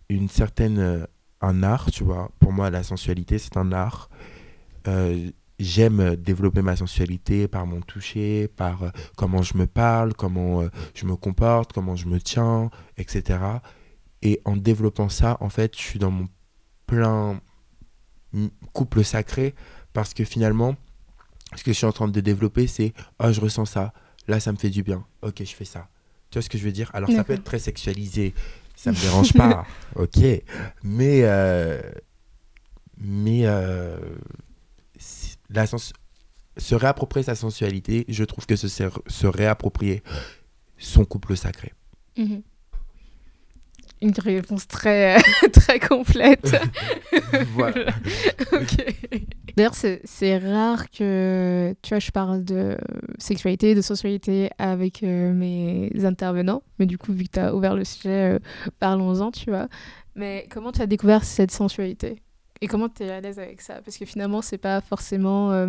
[0.09, 1.07] une certaine, euh,
[1.41, 2.31] un art, tu vois.
[2.39, 4.11] Pour moi, la sensualité, c'est un art.
[5.59, 11.17] J'aime développer ma sensualité par mon toucher, par comment je me parle, comment je me
[11.17, 13.39] comporte, comment je me tiens, etc.
[14.23, 16.29] Et en développant ça, en fait, je suis dans mon
[16.87, 17.41] plein
[18.73, 19.55] couple sacré
[19.93, 20.77] parce que finalement,
[21.57, 22.93] ce que je suis en train de développer, c'est
[23.23, 23.93] oh, je ressens ça,
[24.29, 25.89] là, ça me fait du bien, ok, je fais ça.
[26.31, 26.91] Tu vois ce que je veux dire?
[26.95, 28.35] Alors, ça peut être très sexualisé,
[28.77, 29.67] ça me dérange pas,
[29.97, 30.19] ok,
[30.83, 31.81] mais, euh,
[32.99, 33.99] mais euh,
[35.49, 40.03] la se réapproprier sa sensualité, je trouve que c'est se réapproprier
[40.79, 41.73] son couple sacré.
[42.17, 42.43] Mhm
[44.03, 45.19] une réponse très,
[45.53, 46.57] très complète.
[47.55, 47.93] voilà.
[49.57, 52.79] D'ailleurs, c'est rare que, tu vois, je parle de
[53.19, 56.63] sexualité, de sensualité avec euh, mes intervenants.
[56.79, 58.39] Mais du coup, vu que tu as ouvert le sujet, euh,
[58.79, 59.69] parlons-en, tu vois.
[60.15, 62.23] Mais comment tu as découvert cette sensualité?
[62.61, 63.81] Et comment tu es à l'aise avec ça?
[63.83, 65.69] Parce que finalement, c'est pas forcément euh,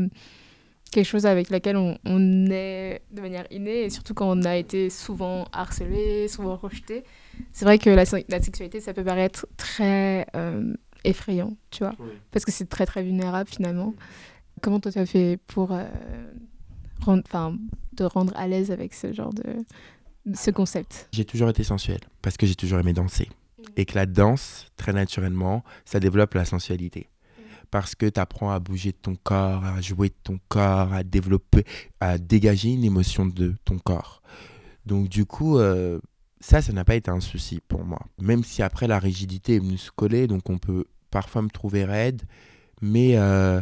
[0.92, 4.56] quelque chose avec laquelle on, on, est de manière innée, et surtout quand on a
[4.58, 7.04] été souvent harcelé, souvent rejeté
[7.52, 10.74] c'est vrai que la, la, sexualité, ça peut paraître très euh,
[11.04, 11.96] effrayant, tu vois,
[12.32, 13.94] parce que c'est très très vulnérable finalement.
[14.62, 15.86] Comment toi tu as fait pour euh,
[17.02, 17.24] rendre,
[17.96, 19.66] te rendre à l'aise avec ce genre de
[20.34, 21.10] ce concept?
[21.12, 23.30] J'ai toujours été sensuel parce que j'ai toujours aimé danser.
[23.78, 27.10] Et que la danse, très naturellement, ça développe la sensualité.
[27.70, 31.04] Parce que tu apprends à bouger de ton corps, à jouer de ton corps, à
[31.04, 31.64] développer,
[32.00, 34.22] à dégager une émotion de ton corps.
[34.86, 36.00] Donc du coup, euh,
[36.42, 38.00] ça, ça n'a pas été un souci pour moi.
[38.20, 41.86] Même si après la rigidité est venue se coller, donc on peut parfois me trouver
[41.86, 42.24] raide,
[42.82, 43.62] mais euh,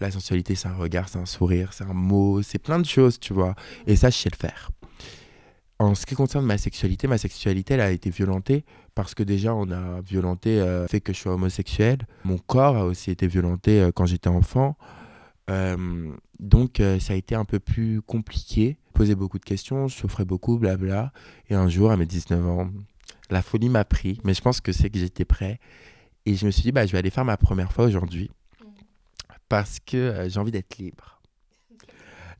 [0.00, 3.20] la sensualité, c'est un regard, c'est un sourire, c'est un mot, c'est plein de choses,
[3.20, 3.54] tu vois.
[3.86, 4.70] Et ça, je sais le faire.
[5.78, 8.64] En ce qui concerne ma sexualité, ma sexualité, elle a été violentée
[8.96, 11.98] parce que déjà, on a violenté le euh, fait que je sois homosexuel.
[12.24, 14.76] Mon corps a aussi été violenté euh, quand j'étais enfant.
[16.40, 20.58] donc, ça a été un peu plus compliqué posais beaucoup de questions, je souffrais beaucoup,
[20.58, 21.12] blabla.
[21.48, 22.70] Et un jour, à mes 19 ans,
[23.30, 25.60] la folie m'a pris, mais je pense que c'est que j'étais prêt.
[26.26, 28.28] Et je me suis dit, bah, je vais aller faire ma première fois aujourd'hui
[29.48, 31.20] parce que euh, j'ai envie d'être libre.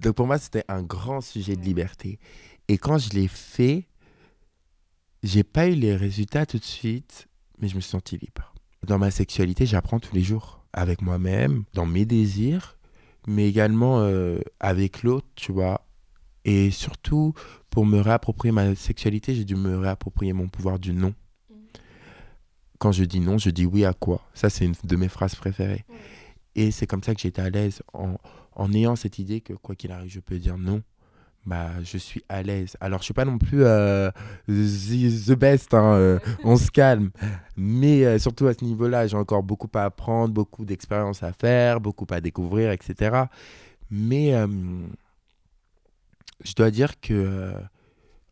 [0.00, 2.18] Donc pour moi, c'était un grand sujet de liberté.
[2.66, 3.86] Et quand je l'ai fait,
[5.22, 7.28] j'ai pas eu les résultats tout de suite,
[7.60, 8.52] mais je me suis senti libre.
[8.84, 12.78] Dans ma sexualité, j'apprends tous les jours avec moi-même, dans mes désirs,
[13.28, 15.87] mais également euh, avec l'autre, tu vois,
[16.44, 17.34] et surtout,
[17.70, 21.14] pour me réapproprier ma sexualité, j'ai dû me réapproprier mon pouvoir du non.
[21.50, 21.54] Mm.
[22.78, 24.22] Quand je dis non, je dis oui à quoi?
[24.34, 25.84] Ça, c'est une de mes phrases préférées.
[26.54, 28.16] Et c'est comme ça que j'étais à l'aise en,
[28.54, 30.82] en, ayant cette idée que quoi qu'il arrive, je peux dire non.
[31.46, 32.76] Bah, je suis à l'aise.
[32.80, 34.10] Alors, je suis pas non plus euh,
[34.48, 37.10] the, best, hein, euh, on se calme.
[37.56, 41.80] Mais euh, surtout à ce niveau-là, j'ai encore beaucoup à apprendre, beaucoup d'expériences à faire,
[41.80, 43.24] beaucoup à découvrir, etc.
[43.90, 44.34] Mais
[46.44, 47.60] je dois dire que euh,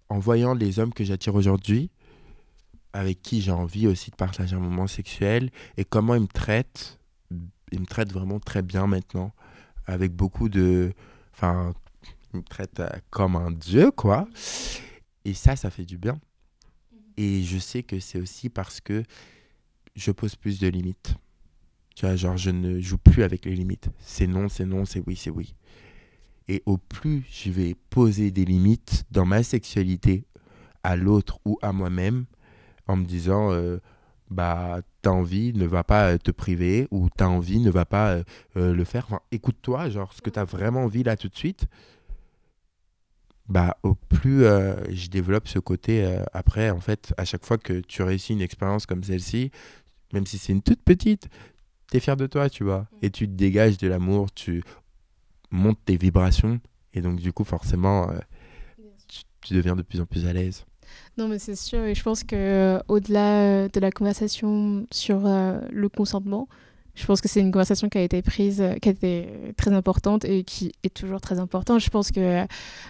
[0.09, 1.91] en voyant les hommes que j'attire aujourd'hui,
[2.93, 6.99] avec qui j'ai envie aussi de partager un moment sexuel, et comment ils me traitent,
[7.73, 9.33] ils me traitent vraiment très bien maintenant,
[9.87, 10.93] avec beaucoup de...
[11.35, 11.75] Enfin,
[12.33, 14.27] ils me traitent euh, comme un dieu, quoi.
[15.25, 16.19] Et ça, ça fait du bien.
[17.17, 19.03] Et je sais que c'est aussi parce que
[19.95, 21.15] je pose plus de limites.
[21.95, 23.89] Tu vois, genre, je ne joue plus avec les limites.
[23.99, 25.55] C'est non, c'est non, c'est oui, c'est oui.
[26.49, 30.25] Et au plus je vais poser des limites dans ma sexualité
[30.83, 32.27] à l'autre ou à moi-même,
[32.87, 33.79] en me disant, euh,
[34.31, 38.23] bah, t'as envie, ne va pas euh, te priver, ou t'as envie, ne va pas
[38.57, 39.09] euh, le faire.
[39.33, 41.67] écoute-toi, genre, ce que t'as vraiment envie là tout de suite.
[43.49, 44.43] Bah, au plus
[44.91, 48.87] je développe ce côté, après, en fait, à chaque fois que tu réussis une expérience
[48.87, 49.53] comme celle-ci,
[50.13, 51.29] même si c'est une toute petite,
[51.91, 52.89] t'es fier de toi, tu vois.
[53.03, 54.65] Et tu te dégages de l'amour, tu
[55.51, 56.61] monte tes vibrations.
[56.95, 58.19] Et donc, du coup, forcément, euh,
[59.43, 60.65] tu, deviens de plus en plus à l'aise.
[61.19, 61.85] Non, mais c'est sûr.
[61.85, 66.49] Et je pense que euh, au-delà euh, de la conversation sur le consentement,
[66.95, 69.29] je pense que c'est une conversation qui a été prise, qui a été
[69.59, 71.81] très importante et qui est toujours très importante.
[71.81, 72.47] Je pense que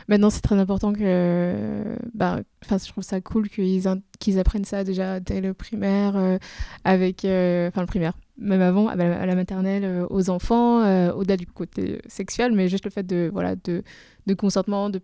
[0.06, 1.82] maintenant, c'est très important que.
[2.14, 2.40] Bah,
[2.70, 3.82] je trouve ça cool qu'ils
[4.20, 6.38] qu'ils apprennent ça déjà dès le primaire,
[6.84, 7.24] avec.
[7.24, 12.00] Enfin, le primaire, même avant, à la maternelle, euh, aux enfants, euh, au-delà du côté
[12.06, 13.82] sexuel, mais juste le fait de, voilà, de,
[14.26, 15.00] de consentement, de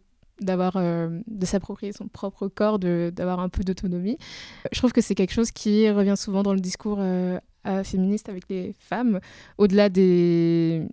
[0.48, 4.18] euh, de s'approprier son propre corps d'avoir un peu d'autonomie.
[4.72, 6.98] Je trouve que c'est quelque chose qui revient souvent dans le discours
[7.84, 9.20] féministe avec les femmes.
[9.56, 10.88] Au-delà du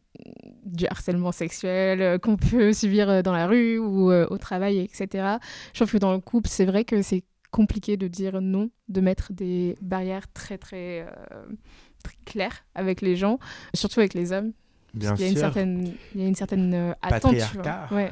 [0.87, 5.37] harcèlement sexuel qu'on peut subir dans la rue ou au travail etc
[5.73, 9.01] je trouve que dans le couple c'est vrai que c'est compliqué de dire non de
[9.01, 11.07] mettre des barrières très très
[12.03, 13.39] très clair avec les gens,
[13.73, 14.53] surtout avec les hommes.
[14.93, 17.35] Bien il y a Une certaine, il y a une certaine euh, attente.
[17.35, 17.95] Tu.
[17.95, 18.09] Ouais.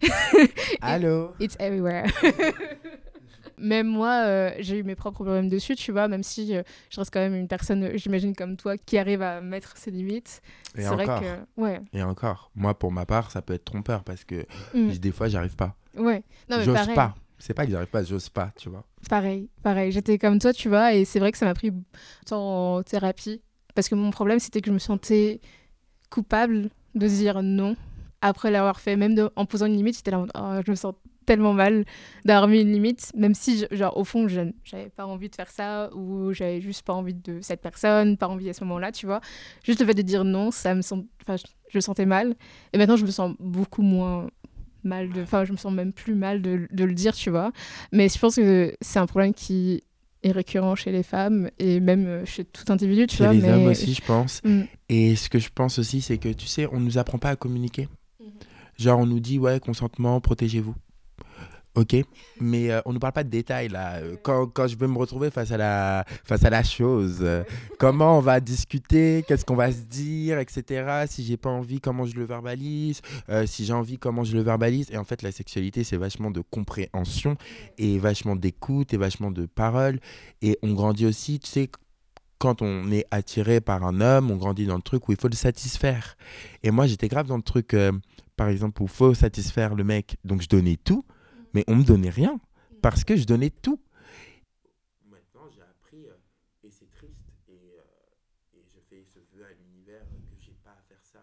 [0.80, 2.06] Allô It's everywhere.
[3.60, 7.00] même moi, euh, j'ai eu mes propres problèmes dessus, tu vois, même si euh, je
[7.00, 10.42] reste quand même une personne, j'imagine, comme toi, qui arrive à mettre ses limites.
[10.76, 11.20] Et encore.
[11.20, 11.20] Vrai
[11.56, 11.60] que...
[11.60, 11.80] ouais.
[11.92, 12.50] Et encore.
[12.54, 14.92] Moi, pour ma part, ça peut être trompeur parce que mm.
[14.92, 15.76] des fois, j'arrive pas.
[15.96, 16.22] Ouais.
[16.48, 17.14] Non, mais J'ose pas.
[17.38, 18.84] C'est pas que j'arrive pas, j'ose pas, tu vois.
[19.08, 19.92] Pareil, pareil.
[19.92, 21.72] J'étais comme toi, tu vois, et c'est vrai que ça m'a pris
[22.26, 23.40] temps en thérapie.
[23.74, 25.40] Parce que mon problème, c'était que je me sentais
[26.10, 27.76] coupable de dire non
[28.20, 28.96] après l'avoir fait.
[28.96, 30.94] Même en posant une limite, j'étais là, oh, je me sens
[31.26, 31.84] tellement mal
[32.24, 34.40] d'avoir mis une limite, même si, genre, au fond, je
[34.72, 38.28] n'avais pas envie de faire ça, ou j'avais juste pas envie de cette personne, pas
[38.28, 39.20] envie à ce moment-là, tu vois.
[39.62, 41.06] Juste le fait de dire non, ça me sent...
[41.20, 42.34] enfin, je, je sentais mal.
[42.72, 44.28] Et maintenant, je me sens beaucoup moins
[44.88, 47.52] mal de enfin je me sens même plus mal de, de, le dire tu vois
[47.92, 49.84] mais je pense que c'est un problème qui
[50.22, 53.44] est récurrent chez les femmes et même euh, chez tout individu tu chez vois les
[53.44, 54.62] hommes aussi je pense mm.
[54.88, 57.36] et ce que je pense aussi c'est que tu sais on nous apprend pas à
[57.36, 58.24] communiquer mm.
[58.76, 60.74] genre on nous dit ouais consentement protégez-vous
[61.74, 61.94] Ok,
[62.40, 63.98] mais euh, on ne parle pas de détails là.
[63.98, 67.44] Euh, quand, je veux me retrouver face à la, chose, euh,
[67.78, 71.04] comment on va discuter, qu'est-ce qu'on va se dire, etc.
[71.08, 73.00] Si j'ai pas envie, comment je le verbalise?
[73.46, 74.90] si j'ai envie, comment je le verbalise?
[74.90, 77.36] Et en fait, la sexualité, c'est vachement de compréhension
[77.76, 80.00] et vachement d'écoute et vachement de parole.
[80.42, 81.70] Et on grandit aussi, tu sais,
[82.38, 85.28] quand on est attiré par un homme, on grandit dans le truc où il faut
[85.28, 86.16] le satisfaire.
[86.62, 87.76] Et moi, j'étais grave dans le truc,
[88.36, 90.16] par exemple, où il faut satisfaire le mec.
[90.24, 91.04] Donc, je donnais tout
[91.52, 92.40] mais on me donnait rien.
[92.82, 93.80] parce que je donnais tout.
[95.04, 96.14] Maintenant, j'ai appris, euh,
[96.62, 100.70] et c'est triste, et, euh, et, je fais ce vœu à l'univers que j'ai pas
[100.70, 101.20] à faire ça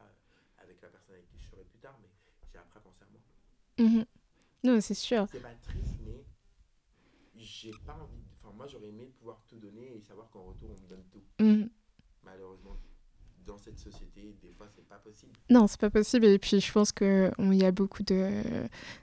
[0.58, 2.10] avec la personne avec qui je serai plus tard, mais
[2.52, 3.90] j'ai appris à penser à moi.
[3.90, 4.06] Mhm.
[4.66, 5.28] Non, c'est sûr.
[5.32, 6.26] C'est pas triste, mais
[7.36, 8.24] j'ai pas envie.
[8.42, 11.24] Enfin, moi, j'aurais aimé pouvoir tout donner et savoir qu'en retour, on me donne tout.
[11.40, 11.70] Mhm.
[12.24, 12.78] Malheureusement,
[13.46, 14.36] dans cette société,
[14.96, 15.32] pas possible.
[15.50, 16.26] Non, c'est pas possible.
[16.26, 18.42] Et puis, je pense qu'il y a beaucoup de,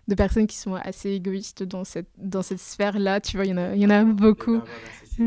[0.08, 3.20] de personnes qui sont assez égoïstes dans cette, dans cette sphère-là.
[3.20, 4.60] Tu vois, il y en a, il y en a beaucoup.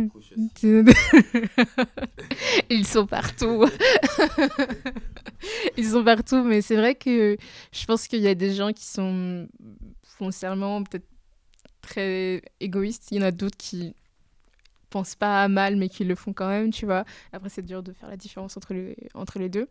[2.69, 3.65] Ils sont partout.
[5.77, 6.43] Ils sont partout.
[6.43, 7.37] Mais c'est vrai que
[7.71, 9.47] je pense qu'il y a des gens qui sont
[10.03, 11.07] foncièrement peut-être
[11.81, 13.09] très égoïstes.
[13.11, 13.95] Il y en a d'autres qui
[14.95, 17.03] pensent pas à mal, mais qui le font quand même, tu vois.
[17.33, 19.67] Après, c'est dur de faire la différence entre les, entre les deux.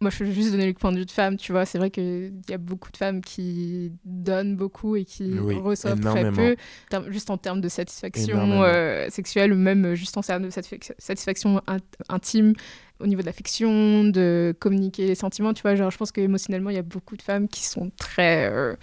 [0.00, 1.66] Moi, je veux juste donner le point de vue de femme, tu vois.
[1.66, 6.32] C'est vrai qu'il y a beaucoup de femmes qui donnent beaucoup et qui reçoivent très
[6.32, 6.56] peu,
[7.08, 11.60] juste en termes de satisfaction euh, sexuelle, ou même juste en termes de satisfaction
[12.08, 12.54] intime
[12.98, 15.74] au niveau de l'affection, de communiquer les sentiments, tu vois.
[15.74, 18.50] Genre, je pense qu'émotionnellement, il y a beaucoup de femmes qui sont très...
[18.50, 18.74] Euh,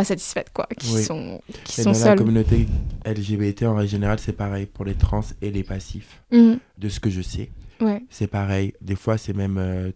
[0.00, 2.66] pas satisfaites, quoi, qui sont, qui sont dans la communauté
[3.04, 6.22] LGBT, en général, c'est pareil pour les trans et les passifs.
[6.32, 6.54] Mmh.
[6.78, 7.50] De ce que je sais,
[7.82, 8.02] ouais.
[8.08, 8.72] c'est pareil.
[8.80, 9.90] Des fois, c'est même euh,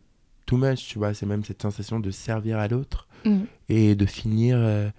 [0.45, 1.15] too much, tu vois.
[1.15, 3.39] C'est même cette sensation de servir à l'autre mmh.
[3.71, 4.91] et de finir euh,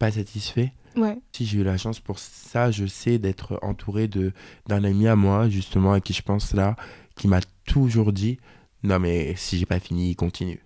[0.00, 0.72] pas satisfait.
[0.96, 1.18] Ouais.
[1.30, 5.48] Si j'ai eu la chance pour ça, je sais d'être entouré d'un ami à moi,
[5.50, 6.74] justement, à qui je pense là,
[7.14, 8.38] qui m'a toujours dit
[8.82, 10.60] Non, mais si j'ai pas fini, continue.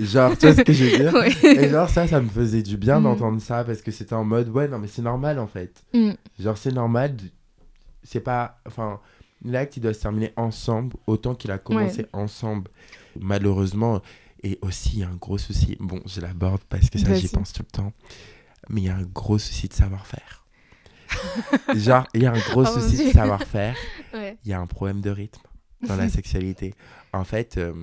[0.00, 1.44] Genre, tu vois ce que je veux dire?
[1.44, 3.02] Et genre, ça, ça me faisait du bien mm.
[3.02, 5.84] d'entendre ça parce que c'était en mode, ouais, non, mais c'est normal en fait.
[5.92, 6.12] Mm.
[6.38, 7.16] Genre, c'est normal.
[8.02, 8.60] C'est pas.
[8.66, 9.00] Enfin,
[9.44, 12.70] l'acte, il doit se terminer ensemble autant qu'il a commencé ensemble.
[13.18, 14.00] Malheureusement,
[14.42, 15.76] et aussi, il y a un gros souci.
[15.80, 17.92] Bon, je l'aborde parce que ça, j'y pense tout le temps.
[18.68, 20.46] Mais il y a un gros souci de savoir-faire.
[21.74, 23.76] genre, il y a un gros oh souci de savoir-faire.
[24.14, 25.42] Il y a un problème de rythme
[25.86, 26.74] dans la sexualité.
[27.12, 27.58] En fait.
[27.58, 27.74] Euh,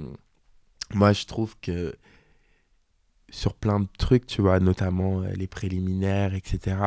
[0.93, 1.95] moi, je trouve que
[3.29, 6.77] sur plein de trucs, tu vois, notamment euh, les préliminaires, etc.,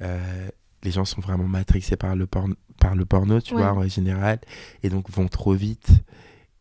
[0.00, 0.48] euh,
[0.82, 4.40] les gens sont vraiment matrixés par le, porno, par le porno, tu vois, en général,
[4.82, 5.90] et donc vont trop vite.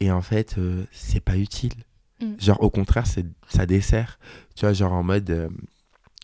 [0.01, 1.73] Et en fait, euh, c'est pas utile.
[2.21, 2.33] Mm.
[2.39, 4.19] Genre, au contraire, ça dessert.
[4.55, 5.49] Tu vois, genre en mode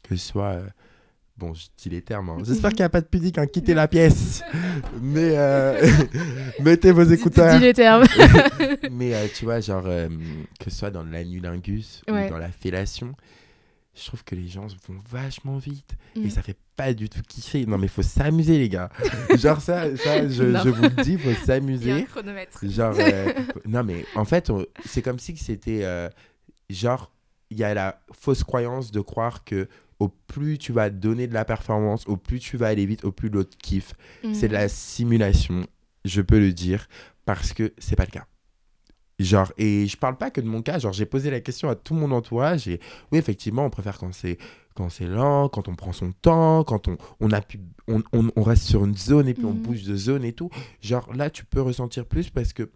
[0.03, 0.61] que ce soit
[1.37, 2.29] Bon, je dis les termes.
[2.29, 2.37] Hein.
[2.45, 3.45] J'espère qu'il n'y a pas de pudique, hein.
[3.45, 4.41] quittez la pièce.
[5.01, 5.85] Mais euh,
[6.61, 7.57] mettez vos écouteurs.
[7.57, 8.05] Dis les termes.
[8.91, 10.07] Mais euh, tu vois, genre, euh,
[10.59, 13.13] que ce soit dans l'anulingus ou dans la fellation,
[13.93, 15.95] je trouve que les gens vont vachement vite.
[16.15, 16.29] Et mm.
[16.29, 17.65] ça fait pas du tout kiffer.
[17.65, 18.89] Non, mais il faut s'amuser, les gars.
[19.35, 21.89] genre, ça, ça je, je, vous le dis, il faut s'amuser.
[21.89, 22.59] Il y a un chronomètre.
[22.63, 22.95] Genre,
[23.65, 24.49] non, mais en fait,
[24.85, 25.85] c'est comme si c'était.
[26.69, 27.11] genre,
[27.49, 29.67] il y a la fausse croyance de croire que
[29.99, 33.11] au plus tu vas donner de la performance, au plus tu vas aller vite, au
[33.11, 33.93] plus l'autre kiffe.
[34.33, 34.69] C'est de la mhm.
[34.69, 35.65] simulation,
[36.03, 36.87] je peux le dire,
[37.25, 38.25] parce que c'est pas le cas.
[39.17, 41.75] Genre, et je parle pas que de mon cas, genre j'ai posé la question à
[41.75, 42.81] tout mon entourage et
[43.11, 44.37] oui, effectivement, on préfère quand c'est
[44.75, 47.29] quand c'est lent, quand on prend son temps, quand on, on,
[47.87, 48.03] on,
[48.35, 49.61] on, reste sur une zone et puis on mhm.
[49.61, 50.49] bouge de zone et tout.
[50.81, 52.69] Genre là, tu peux ressentir plus parce que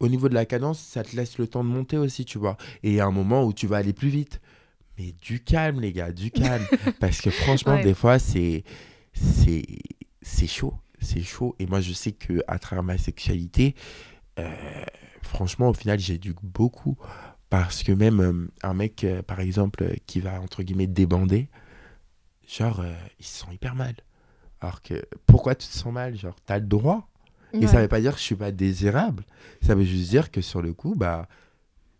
[0.00, 2.58] au niveau de la cadence, ça te laisse le temps de monter aussi, tu vois.
[2.82, 4.42] Et il y a un moment où tu vas aller plus vite
[5.00, 6.64] mais du calme, les gars, du calme.
[7.00, 8.64] Parce que franchement, des fois, c'est,
[9.12, 9.64] c'est,
[10.20, 10.74] c'est chaud.
[11.00, 11.56] C'est chaud.
[11.58, 13.74] Et moi, je sais que à travers ma sexualité,
[14.38, 14.84] euh,
[15.22, 16.96] franchement, au final, dû beaucoup.
[17.48, 21.48] Parce que même euh, un mec, euh, par exemple, qui va, entre guillemets, débander,
[22.46, 22.84] genre,
[23.18, 23.94] il se sent hyper mal.
[24.60, 26.16] Alors que, pourquoi tu te sens mal?
[26.16, 27.08] Genre, t'as le droit.
[27.52, 29.24] Et ça veut pas dire que je suis pas désirable.
[29.60, 31.26] Ça veut juste dire que sur le coup, bah,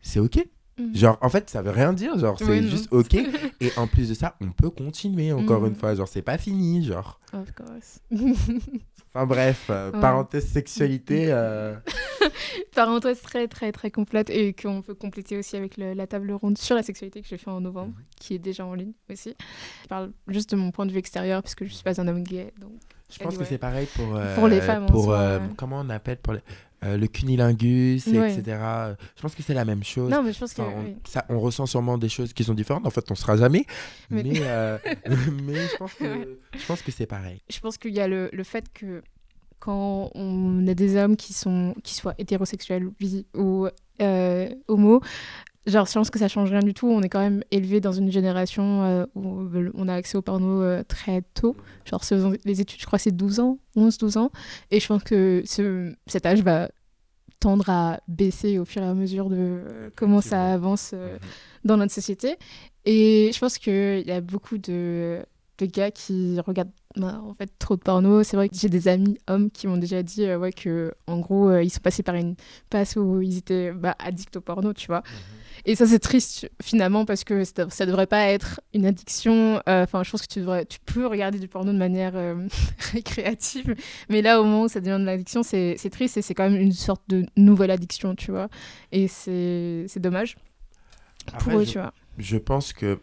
[0.00, 0.38] c'est OK.
[0.80, 0.96] Mhm.
[0.96, 2.18] Genre, en fait, ça veut rien dire.
[2.18, 3.14] Genre, c'est juste OK.
[3.60, 5.78] Et en plus de ça, on peut continuer encore une mhm.
[5.78, 5.94] fois.
[5.94, 6.84] Genre, c'est pas fini.
[6.84, 7.20] Genre.
[7.32, 8.00] Of course.
[9.14, 11.28] enfin, bref, euh, parenthèse sexualité.
[11.40, 11.76] Euh.
[12.74, 14.30] parenthèse très, très, très complète.
[14.30, 17.50] Et qu'on peut compléter aussi avec la table ronde sur la sexualité que j'ai fait
[17.50, 18.04] en novembre, mhm.
[18.18, 19.34] qui est déjà en ligne aussi.
[19.82, 22.22] Je parle juste de mon point de vue extérieur, puisque je suis pas un homme
[22.22, 22.52] gay.
[22.60, 22.72] Donc,
[23.10, 24.86] je pense que c'est pareil pour, pour les euh, femmes.
[24.86, 25.14] Pour,
[25.56, 26.40] comment on appelle pour les
[26.84, 28.42] euh, le cunilingus, etc.
[29.16, 30.10] Je pense que c'est la même chose.
[30.10, 32.86] Non, mais je pense que, on, ça, on ressent sûrement des choses qui sont différentes.
[32.86, 33.66] En fait, on ne sera jamais.
[34.08, 37.42] Mais, mais, euh, je pense que, je pense que c'est pareil.
[37.50, 39.02] Je pense qu'il y a le, le, fait que
[39.58, 42.88] quand on a des hommes qui, sont, qui soient hétérosexuels
[43.34, 43.68] ou
[44.00, 45.02] euh, homo,
[45.66, 46.88] Genre, je pense que ça change rien du tout.
[46.88, 50.62] On est quand même élevé dans une génération euh, où on a accès au porno
[50.62, 51.54] euh, très tôt.
[51.84, 52.02] Genre,
[52.44, 54.30] les études, je crois, c'est 12 ans, 11-12 ans.
[54.70, 56.70] Et je pense que ce, cet âge va
[57.40, 60.94] tendre à baisser au fur et à mesure de euh, comment ça avance
[61.64, 62.36] dans notre société.
[62.86, 65.22] Et je pense qu'il y a beaucoup de
[65.66, 68.22] de gars qui regardent bah, en fait trop de porno.
[68.22, 71.18] C'est vrai que j'ai des amis hommes qui m'ont déjà dit euh, ouais, que en
[71.18, 72.34] gros euh, ils sont passés par une
[72.68, 74.98] passe où ils étaient bah, addicts au porno, tu vois.
[75.00, 75.36] Mhm.
[75.66, 79.62] Et ça c'est triste finalement parce que ça, ne devrait pas être une addiction.
[79.68, 82.14] Euh, enfin, je pense que tu devrais, tu peux regarder du porno de manière
[82.92, 83.76] récréative,
[84.08, 86.60] mais là au moment où ça devient de l'addiction, c'est triste et c'est quand même
[86.60, 88.48] une sorte de nouvelle addiction, tu vois.
[88.90, 90.36] Et c'est dommage
[91.38, 91.92] pour eux, tu vois.
[92.18, 92.98] Je pense que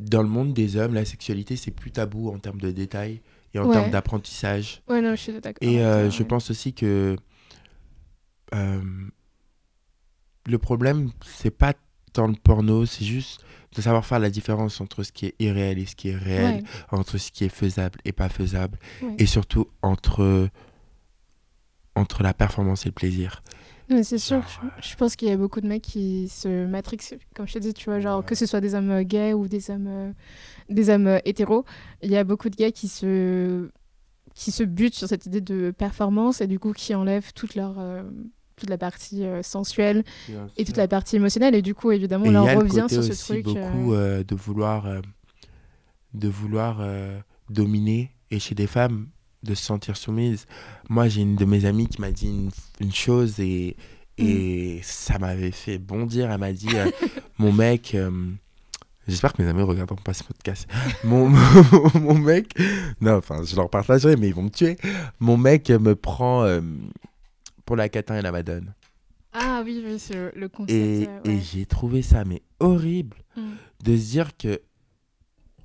[0.00, 3.20] dans le monde des hommes, la sexualité, c'est plus tabou en termes de détails
[3.54, 4.82] et en termes d'apprentissage.
[4.88, 5.56] Ouais, non, je suis d'accord.
[5.60, 7.16] Et euh, je pense aussi que
[8.54, 8.80] euh,
[10.46, 11.74] le problème, c'est pas
[12.12, 13.44] tant le porno, c'est juste
[13.76, 16.64] de savoir faire la différence entre ce qui est irréel et ce qui est réel,
[16.90, 18.78] entre ce qui est faisable et pas faisable,
[19.18, 20.48] et surtout entre,
[21.94, 23.42] entre la performance et le plaisir
[24.02, 24.42] c'est sûr,
[24.80, 27.74] je, pense qu'il y a beaucoup de mecs qui se matrixent, comme je te dis,
[27.74, 30.12] tu vois, genre que ce soit des hommes euh, gays ou des hommes, euh,
[30.68, 31.64] des hommes euh, hétéros,
[32.02, 33.68] il y a beaucoup de gars qui se,
[34.34, 37.76] qui se butent sur cette idée de performance et du coup qui enlèvent toute leur,
[38.56, 40.04] toute la partie sensuelle
[40.56, 41.54] et toute la partie émotionnelle.
[41.54, 43.44] Et du coup évidemment on leur revient sur ce truc.
[43.44, 44.86] beaucoup de vouloir,
[46.14, 46.86] de vouloir
[47.48, 49.08] dominer et chez des femmes
[49.42, 50.46] de se sentir soumise.
[50.88, 52.50] Moi, j'ai une de mes amies qui m'a dit
[52.80, 53.76] une, chose et,
[54.18, 54.82] et mm.
[54.82, 56.30] ça m'avait fait bondir.
[56.30, 56.90] Elle m'a dit euh,
[57.38, 57.94] Mon mec.
[57.94, 58.10] Euh,
[59.08, 60.68] j'espère que mes amis ne regarderont pas ce podcast.
[61.04, 61.28] Mon,
[61.94, 62.54] mon, mec.
[63.00, 64.76] Non, enfin, je leur partagerai, mais ils vont me tuer.
[65.18, 66.60] Mon mec me prend euh,
[67.64, 68.74] pour la catin et la madone.
[69.32, 70.72] Ah oui, oui c'est le concept.
[70.72, 73.42] Et, et j'ai trouvé ça, mais horrible, mm.
[73.84, 74.60] de se dire que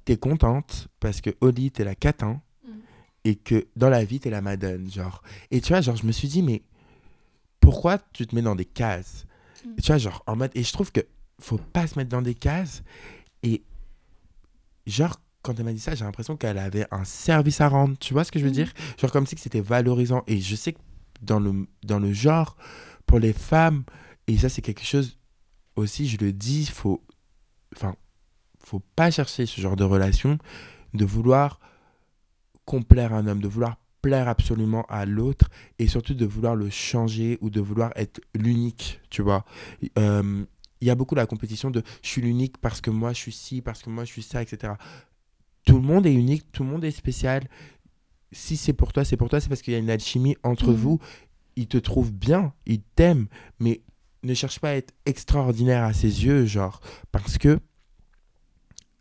[0.06, 2.42] t'es contente parce que Oli, t'es la catin
[3.26, 5.22] et que dans la vie, t'es la madone, genre.
[5.50, 6.62] Et tu vois, genre, je me suis dit, mais
[7.60, 9.26] pourquoi tu te mets dans des cases?
[9.66, 9.76] Mm.
[9.82, 10.52] Tu vois, genre, en mode.
[10.54, 11.02] Et je trouve que
[11.42, 12.84] faut pas se mettre dans des cases.
[13.42, 13.64] Et
[14.86, 17.98] genre, quand elle m'a dit ça, j'ai l'impression qu'elle avait un service à rendre.
[17.98, 18.54] Tu vois ce que je veux mm.
[18.54, 18.72] dire?
[19.02, 20.24] Genre, comme si c'était valorisant.
[20.28, 20.80] Et je sais que
[21.24, 22.56] dans le, dans le genre,
[23.08, 23.86] pour les femmes,
[24.28, 25.18] et ça, c'est quelque chose
[25.76, 27.04] aussi, je le dis, faut.
[27.76, 27.96] Enfin,
[28.64, 30.38] faut pas chercher ce genre de relation,
[30.94, 31.60] de vouloir
[32.66, 35.50] complaire un homme, de vouloir plaire absolument à l'autre
[35.80, 39.46] et surtout de vouloir le changer ou de vouloir être l'unique, tu vois.
[39.98, 40.46] Euh,
[40.82, 43.32] il y a beaucoup la compétition de je suis l'unique parce que moi je suis
[43.32, 44.74] ci, parce que moi je suis ça, etc.
[45.66, 47.48] Tout le monde est unique, tout le monde est spécial.
[48.32, 50.72] Si c'est pour toi, c'est pour toi, c'est parce qu'il y a une alchimie entre
[50.72, 50.76] mmh.
[50.76, 51.00] vous.
[51.56, 53.28] Il te trouve bien, il t'aime,
[53.60, 53.82] mais
[54.22, 57.60] ne cherche pas à être extraordinaire à ses yeux, genre, parce que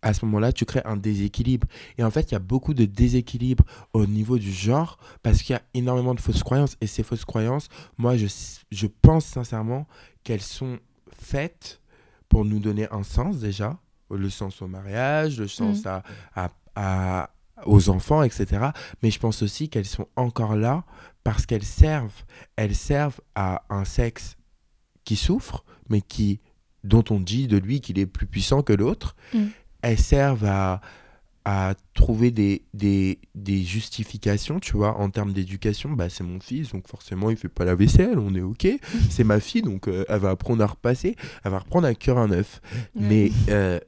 [0.05, 1.67] à ce moment-là, tu crées un déséquilibre.
[1.97, 3.65] Et en fait, il y a beaucoup de déséquilibre
[3.95, 6.77] au niveau du genre parce qu'il y a énormément de fausses croyances.
[6.83, 8.27] Et ces fausses croyances, moi, je,
[8.71, 9.89] je pense sincèrement
[10.23, 11.81] qu'elles sont faites
[12.29, 13.79] pour nous donner un sens déjà,
[14.11, 16.03] le sens au mariage, le sens mmh.
[16.35, 17.31] à, à,
[17.65, 18.69] aux enfants, etc.
[19.03, 20.85] Mais je pense aussi qu'elles sont encore là
[21.25, 22.25] parce qu'elles servent.
[22.57, 24.37] Elles servent à un sexe
[25.05, 26.41] qui souffre, mais qui
[26.83, 29.17] dont on dit de lui qu'il est plus puissant que l'autre.
[29.33, 29.47] Mmh
[29.85, 30.81] elles servent à,
[31.45, 35.91] à trouver des, des, des, justifications, tu vois, en termes d'éducation.
[35.91, 38.67] Bah, c'est mon fils, donc forcément, il fait pas la vaisselle, on est OK.
[39.11, 42.17] c'est ma fille, donc euh, elle va apprendre à repasser, elle va reprendre un cœur
[42.17, 42.63] à neuf.
[42.95, 43.79] Mais, euh,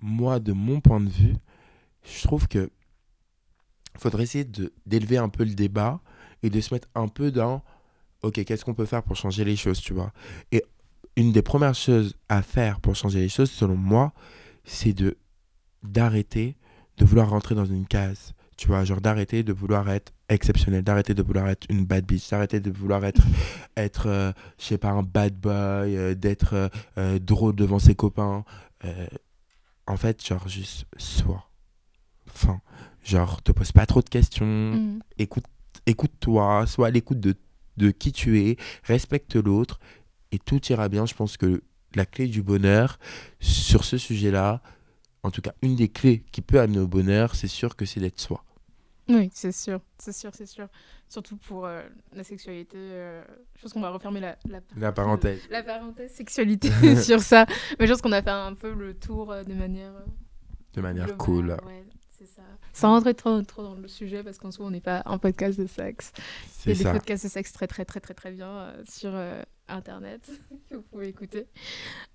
[0.00, 1.34] moi, de mon point de vue,
[2.04, 2.70] je trouve que
[3.98, 4.46] faudrait essayer
[4.86, 6.00] d'élever un peu le débat
[6.42, 7.62] et de se mettre un peu dans,
[8.22, 10.12] OK, qu'est-ce qu'on peut faire pour changer les choses, tu vois.
[10.52, 10.64] Et
[11.20, 14.12] une des premières choses à faire pour changer les choses, selon moi,
[14.64, 15.18] c'est de
[15.82, 16.56] d'arrêter
[16.96, 18.32] de vouloir rentrer dans une case.
[18.56, 22.28] Tu vois, genre d'arrêter de vouloir être exceptionnel, d'arrêter de vouloir être une bad bitch,
[22.30, 23.22] d'arrêter de vouloir être,
[23.76, 25.52] être euh, je sais pas, un bad boy,
[25.96, 28.44] euh, d'être euh, drôle devant ses copains.
[29.86, 31.48] en fait, genre, juste sois.
[32.28, 32.60] Enfin,
[33.02, 35.00] genre, te pose pas trop de questions, mm.
[35.18, 35.44] écoute,
[35.86, 37.34] écoute-toi, sois à l'écoute de,
[37.78, 39.80] de qui tu es, respecte l'autre
[40.32, 41.06] et tout ira bien.
[41.06, 41.62] Je pense que
[41.94, 42.98] la clé du bonheur
[43.40, 44.62] sur ce sujet-là,
[45.22, 48.00] en tout cas une des clés qui peut amener au bonheur, c'est sûr que c'est
[48.00, 48.44] d'être soi.
[49.08, 50.68] Oui, c'est sûr, c'est sûr, c'est sûr.
[51.08, 51.82] Surtout pour euh,
[52.12, 52.76] la sexualité.
[52.78, 53.24] Euh,
[53.56, 54.36] je pense qu'on va refermer la,
[54.76, 55.40] la, parenthèse.
[55.50, 57.46] La parenthèse sexualité sur ça.
[57.78, 59.92] Mais je pense qu'on a fait un peu le tour euh, de manière.
[60.74, 61.56] de manière cool.
[62.20, 62.42] C'est ça.
[62.72, 65.58] Sans rentrer trop, trop dans le sujet, parce qu'en soi, on n'est pas un podcast
[65.58, 66.12] de sexe.
[66.66, 69.12] Il y a des podcasts de sexe très, très, très, très, très bien sur
[69.70, 70.30] Internet
[70.70, 71.46] que vous pouvez écouter.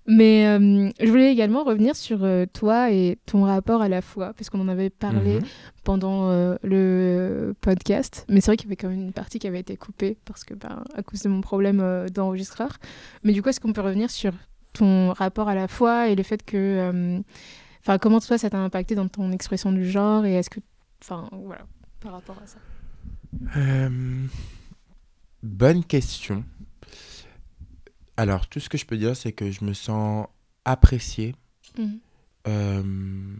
[0.06, 4.32] Mais euh, je voulais également revenir sur euh, toi et ton rapport à la foi,
[4.34, 5.46] puisqu'on en avait parlé mhm.
[5.84, 8.24] pendant euh, le podcast.
[8.28, 10.44] Mais c'est vrai qu'il y avait quand même une partie qui avait été coupée parce
[10.44, 12.78] que, ben, à cause de mon problème d'enregistreur.
[13.24, 14.32] Mais du coup, est-ce qu'on peut revenir sur
[14.72, 17.22] ton rapport à la foi et le fait que
[17.86, 20.58] Enfin, comment toi, ça t'a impacté dans ton expression du genre et est-ce que.
[21.00, 21.64] Enfin, voilà,
[22.00, 22.58] par rapport à ça?
[23.56, 24.26] Euh,
[25.44, 26.42] bonne question.
[28.16, 30.26] Alors, tout ce que je peux dire, c'est que je me sens
[30.64, 31.36] apprécié
[31.78, 31.98] Mhm.
[32.48, 33.36] euh,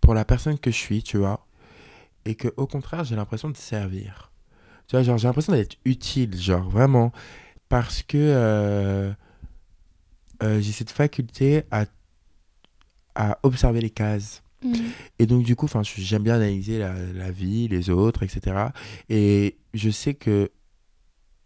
[0.00, 1.46] pour la personne que je suis, tu vois.
[2.24, 4.32] Et que, au contraire, j'ai l'impression de servir.
[4.86, 7.12] Tu vois, genre, j'ai l'impression d'être utile, genre, vraiment.
[7.68, 9.12] Parce que euh,
[10.42, 11.84] euh, j'ai cette faculté à,
[13.16, 14.42] à observer les cases.
[14.62, 14.74] Mhm.
[15.18, 18.68] Et donc, du coup, j'aime bien analyser la, la vie, les autres, etc.
[19.08, 20.50] Et je sais que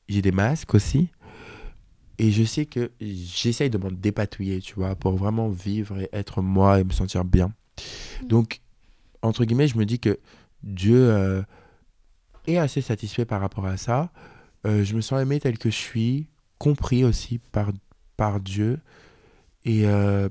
[0.08, 1.08] j'ai des masques aussi.
[2.18, 6.42] Et je sais que j'essaye de m'en dépatouiller, tu vois, pour vraiment vivre et être
[6.42, 7.52] moi et me sentir bien.
[8.22, 8.26] Mm.
[8.26, 8.60] Donc,
[9.22, 10.18] entre guillemets, je me dis que
[10.62, 11.42] Dieu euh,
[12.46, 14.12] est assez satisfait par rapport à ça.
[14.66, 16.26] Euh, je me sens aimé tel que je suis,
[16.58, 17.72] compris aussi par,
[18.18, 18.80] par Dieu.
[19.64, 20.28] Et euh,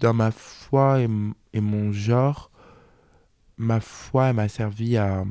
[0.00, 1.08] dans ma foi et,
[1.52, 2.50] et mon genre,
[3.56, 5.24] ma foi m'a servi à,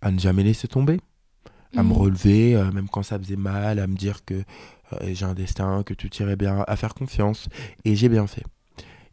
[0.00, 1.00] à ne jamais laisser tomber,
[1.76, 1.96] à me Mhm.
[1.96, 5.82] relever, euh, même quand ça faisait mal, à me dire que euh, j'ai un destin,
[5.84, 7.48] que tout irait bien, à faire confiance.
[7.84, 8.44] Et j'ai bien fait.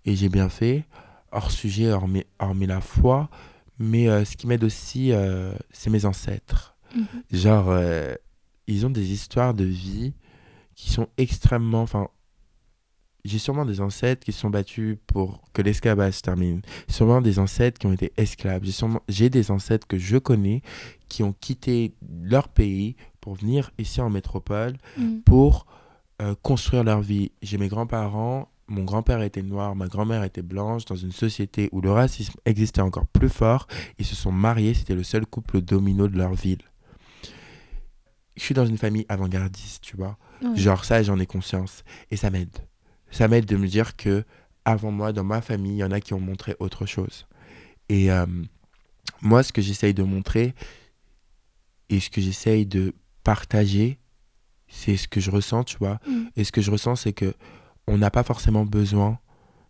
[0.06, 0.86] Et j'ai bien fait,
[1.32, 3.30] hors sujet, hormis, hormis la foi.
[3.78, 5.12] Mais euh, ce qui m'aide aussi,
[5.72, 6.76] c'est mes ancêtres.
[6.96, 7.06] Mhm.
[7.32, 7.74] Genre,
[8.68, 10.14] ils ont des histoires de vie
[10.76, 11.82] qui sont extrêmement.
[11.84, 12.10] Enfin,
[13.26, 16.62] j'ai sûrement des ancêtres qui se sont battus pour que l'esclavage se termine.
[16.88, 18.64] Sûrement des ancêtres qui ont été esclaves.
[18.64, 20.62] J'ai sûrement- J'ai des ancêtres que je connais
[21.10, 21.94] qui ont quitté
[22.24, 25.22] leur pays pour venir ici en métropole Mhm.
[25.24, 25.66] pour
[26.22, 27.32] euh, construire leur vie.
[27.42, 31.80] J'ai mes grands-parents, mon grand-père était noir, ma grand-mère était blanche, dans une société où
[31.82, 33.68] le racisme existait encore plus fort.
[34.00, 36.60] Ils se sont mariés, c'était le seul couple domino de leur ville.
[38.36, 40.18] Je suis dans une famille avant-gardiste, tu vois.
[40.42, 40.56] Ouais.
[40.56, 41.84] Genre ça, j'en ai conscience.
[42.12, 42.58] Et ça m'aide.
[43.12, 44.24] Ça m'aide de me dire que
[44.66, 47.26] avant moi, dans ma famille, il y en a qui ont montré autre chose.
[47.88, 48.26] Et euh,
[49.22, 50.54] moi, ce que j'essaye de montrer
[51.90, 52.94] et ce que j'essaye de
[53.24, 53.98] partager,
[54.68, 56.00] c'est ce que je ressens, tu vois.
[56.08, 56.30] Mhm.
[56.36, 57.34] Et ce que je ressens, c'est que
[57.88, 59.18] on n'a pas forcément besoin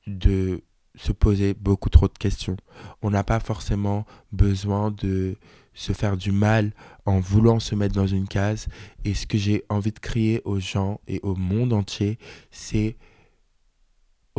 [0.05, 0.61] de
[0.95, 2.57] se poser beaucoup trop de questions.
[3.01, 5.37] On n'a pas forcément besoin de
[5.73, 6.73] se faire du mal
[7.05, 8.67] en voulant se mettre dans une case.
[9.05, 12.19] Et ce que j'ai envie de crier aux gens et au monde entier,
[12.51, 12.97] c'est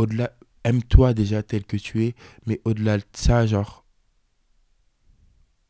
[0.00, 0.32] au-delà,
[0.64, 2.14] aime-toi déjà tel que tu es,
[2.46, 3.84] mais au-delà de ça, genre,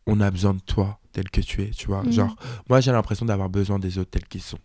[0.07, 2.03] on a besoin de toi tel que tu es, tu vois.
[2.05, 2.12] Mhm.
[2.12, 2.37] Genre,
[2.68, 4.59] moi j'ai l'impression d'avoir besoin des autres tels qu'ils sont.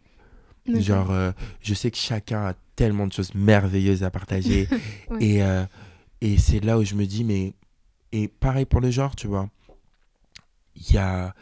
[0.67, 4.67] Genre, euh, je sais que chacun a tellement de choses merveilleuses à partager.
[5.09, 5.23] Ouais.
[5.23, 5.63] Et, euh,
[6.21, 7.53] et c'est là où je me dis, mais.
[8.11, 9.49] Et pareil pour le genre, tu vois.
[10.75, 11.35] Il y a.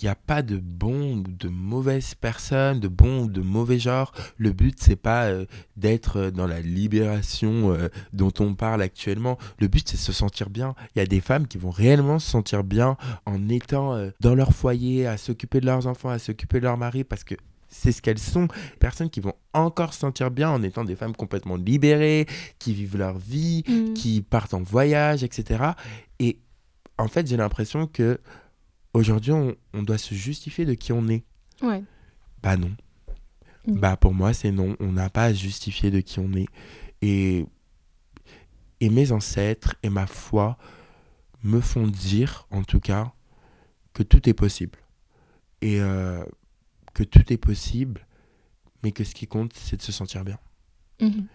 [0.00, 3.78] Il n'y a pas de bon ou de mauvaise personne, de bon ou de mauvais
[3.78, 4.12] genre.
[4.38, 5.44] Le but, c'est pas euh,
[5.76, 9.38] d'être euh, dans la libération euh, dont on parle actuellement.
[9.58, 10.74] Le but, c'est de se sentir bien.
[10.94, 14.34] Il y a des femmes qui vont réellement se sentir bien en étant euh, dans
[14.34, 17.34] leur foyer, à s'occuper de leurs enfants, à s'occuper de leur mari, parce que
[17.68, 18.48] c'est ce qu'elles sont.
[18.80, 22.26] Personnes qui vont encore se sentir bien en étant des femmes complètement libérées,
[22.58, 23.94] qui vivent leur vie, Mhm.
[23.94, 25.64] qui partent en voyage, etc.
[26.18, 26.38] Et
[26.98, 28.20] en fait, j'ai l'impression que
[28.94, 31.24] aujourd'hui, on, on doit se justifier de qui on est.
[31.62, 31.82] Ouais.
[32.42, 32.72] Bah non.
[33.66, 33.78] Mm.
[33.78, 34.76] Bah pour moi, c'est non.
[34.80, 36.46] On n'a pas à se justifier de qui on est.
[37.00, 37.46] Et,
[38.80, 40.56] et mes ancêtres et ma foi
[41.42, 43.12] me font dire, en tout cas,
[43.92, 44.78] que tout est possible.
[45.60, 46.24] Et euh,
[46.94, 48.06] que tout est possible,
[48.82, 50.38] mais que ce qui compte, c'est de se sentir bien.
[51.00, 51.26] Mhm.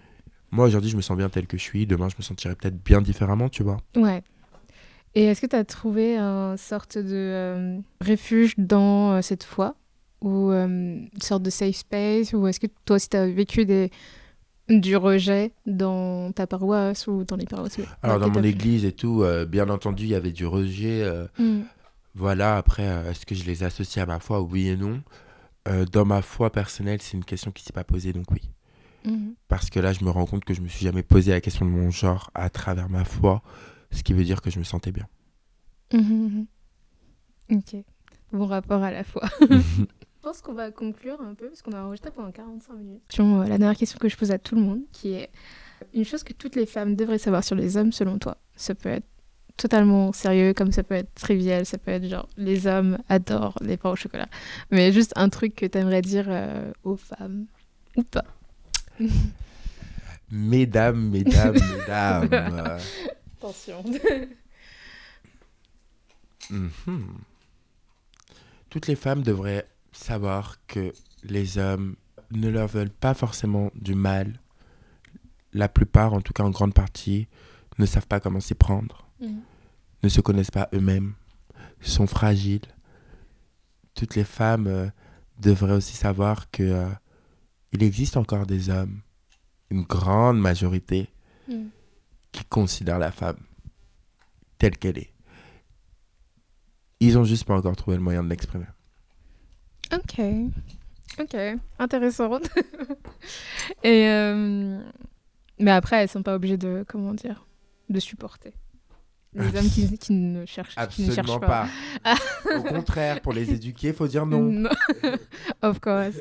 [0.51, 1.85] Moi, aujourd'hui, je me sens bien tel que je suis.
[1.85, 3.77] Demain, je me sentirai peut-être bien différemment, tu vois.
[3.95, 4.23] Ouais.
[5.17, 9.75] Et est-ce que tu as trouvé une sorte de euh, refuge dans euh, cette foi
[10.21, 13.65] Ou euh, une sorte de safe space Ou est-ce que toi aussi tu as vécu
[13.65, 13.89] des,
[14.69, 19.23] du rejet dans ta paroisse ou dans les paroisses Alors, dans mon église et tout,
[19.23, 21.01] euh, bien entendu, il y avait du rejet.
[21.01, 21.61] euh, Mm.
[22.13, 25.01] Voilà, après, euh, est-ce que je les associe à ma foi Oui et non?
[25.67, 28.41] Euh, dans ma foi personnelle, c'est une question qui s'est pas posée, donc oui.
[29.05, 29.33] Mhm.
[29.47, 31.65] Parce que là, je me rends compte que je me suis jamais posé la question
[31.65, 33.41] de mon genre à travers ma foi,
[33.91, 35.07] ce qui veut dire que je me sentais bien.
[37.49, 37.77] Ok.
[38.33, 39.23] Bon rapport à la foi.
[39.39, 39.85] Je
[40.21, 43.01] pense qu'on va conclure un peu parce qu'on a enregistré pendant 45 minutes.
[43.17, 45.29] Euh, la dernière question que je pose à tout le monde, qui est
[45.93, 48.35] une chose que toutes les femmes devraient savoir sur les hommes selon toi.
[48.57, 49.07] Ça peut être
[49.55, 53.77] totalement sérieux, comme ça peut être trivial, ça peut être genre les hommes adorent les
[53.77, 54.27] pains au chocolat.
[54.69, 57.45] Mais juste un truc que tu aimerais dire euh, aux femmes
[57.95, 58.25] ou pas.
[60.29, 62.79] Mesdames, mesdames, mesdames.
[63.39, 63.83] Attention.
[66.49, 67.17] mhm.
[68.69, 71.95] Toutes les femmes devraient savoir que les hommes
[72.31, 74.39] ne leur veulent pas forcément du mal.
[75.53, 77.27] la plupart, en tout cas en grande partie,
[77.79, 79.39] ne savent pas comment s'y prendre, mm.
[80.03, 81.13] ne se connaissent pas eux-mêmes,
[81.81, 82.67] sont fragiles.
[83.95, 84.87] Toutes les femmes euh,
[85.39, 86.89] devraient aussi savoir que euh,
[87.71, 89.01] il existe encore des hommes,
[89.71, 91.09] une grande majorité,
[91.47, 91.67] mm.
[92.37, 93.37] Qui considèrent la femme
[94.59, 95.11] telle qu'elle est.
[96.99, 98.65] Ils ont juste pas encore trouvé le moyen de l'exprimer.
[99.91, 100.21] Ok.
[101.19, 101.35] Ok.
[101.79, 102.39] Intéressant.
[103.83, 104.79] Et euh,
[105.59, 107.47] mais après, elles sont pas obligées de comment dire,
[107.89, 108.53] de supporter.
[109.37, 111.67] Les hommes qui, ne cherchent, Absolument qui ne cherchent pas.
[112.57, 114.63] Au contraire, pour les éduquer, il faut dire non.
[115.61, 116.15] of course.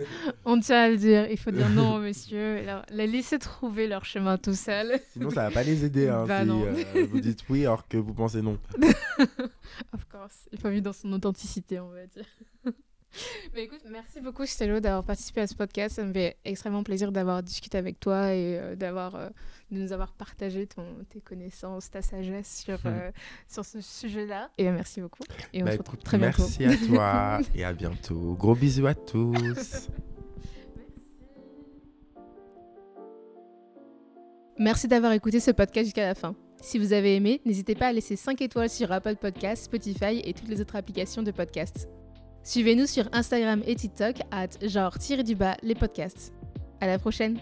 [0.44, 1.30] On tient à le dire.
[1.30, 2.58] Il faut dire non, monsieur.
[2.58, 5.00] Alors, les laisser trouver leur chemin tout seul.
[5.12, 7.96] Sinon, ça va pas les aider hein, bah si euh, vous dites oui alors que
[7.96, 8.58] vous pensez non.
[8.82, 10.48] of course.
[10.52, 12.26] Il faut vivre dans son authenticité, on va dire.
[13.54, 15.96] Mais écoute, merci beaucoup Stello d'avoir participé à ce podcast.
[15.96, 19.28] Ça me fait extrêmement plaisir d'avoir discuté avec toi et euh, d'avoir, euh,
[19.70, 22.86] de nous avoir partagé ton, tes connaissances, ta sagesse sur, hmm.
[22.86, 23.10] euh,
[23.48, 24.50] sur ce sujet-là.
[24.58, 25.22] Et merci beaucoup.
[25.52, 26.42] Et on bah se retrouve très bientôt.
[26.42, 28.34] Merci à toi et à bientôt.
[28.38, 29.88] Gros bisous à tous.
[34.58, 36.34] Merci d'avoir écouté ce podcast jusqu'à la fin.
[36.62, 40.32] Si vous avez aimé, n'hésitez pas à laisser 5 étoiles sur Apple Podcasts, Spotify et
[40.32, 41.86] toutes les autres applications de podcast.
[42.46, 46.32] Suivez-nous sur Instagram et TikTok à genre du bas les podcasts.
[46.80, 47.40] À la prochaine!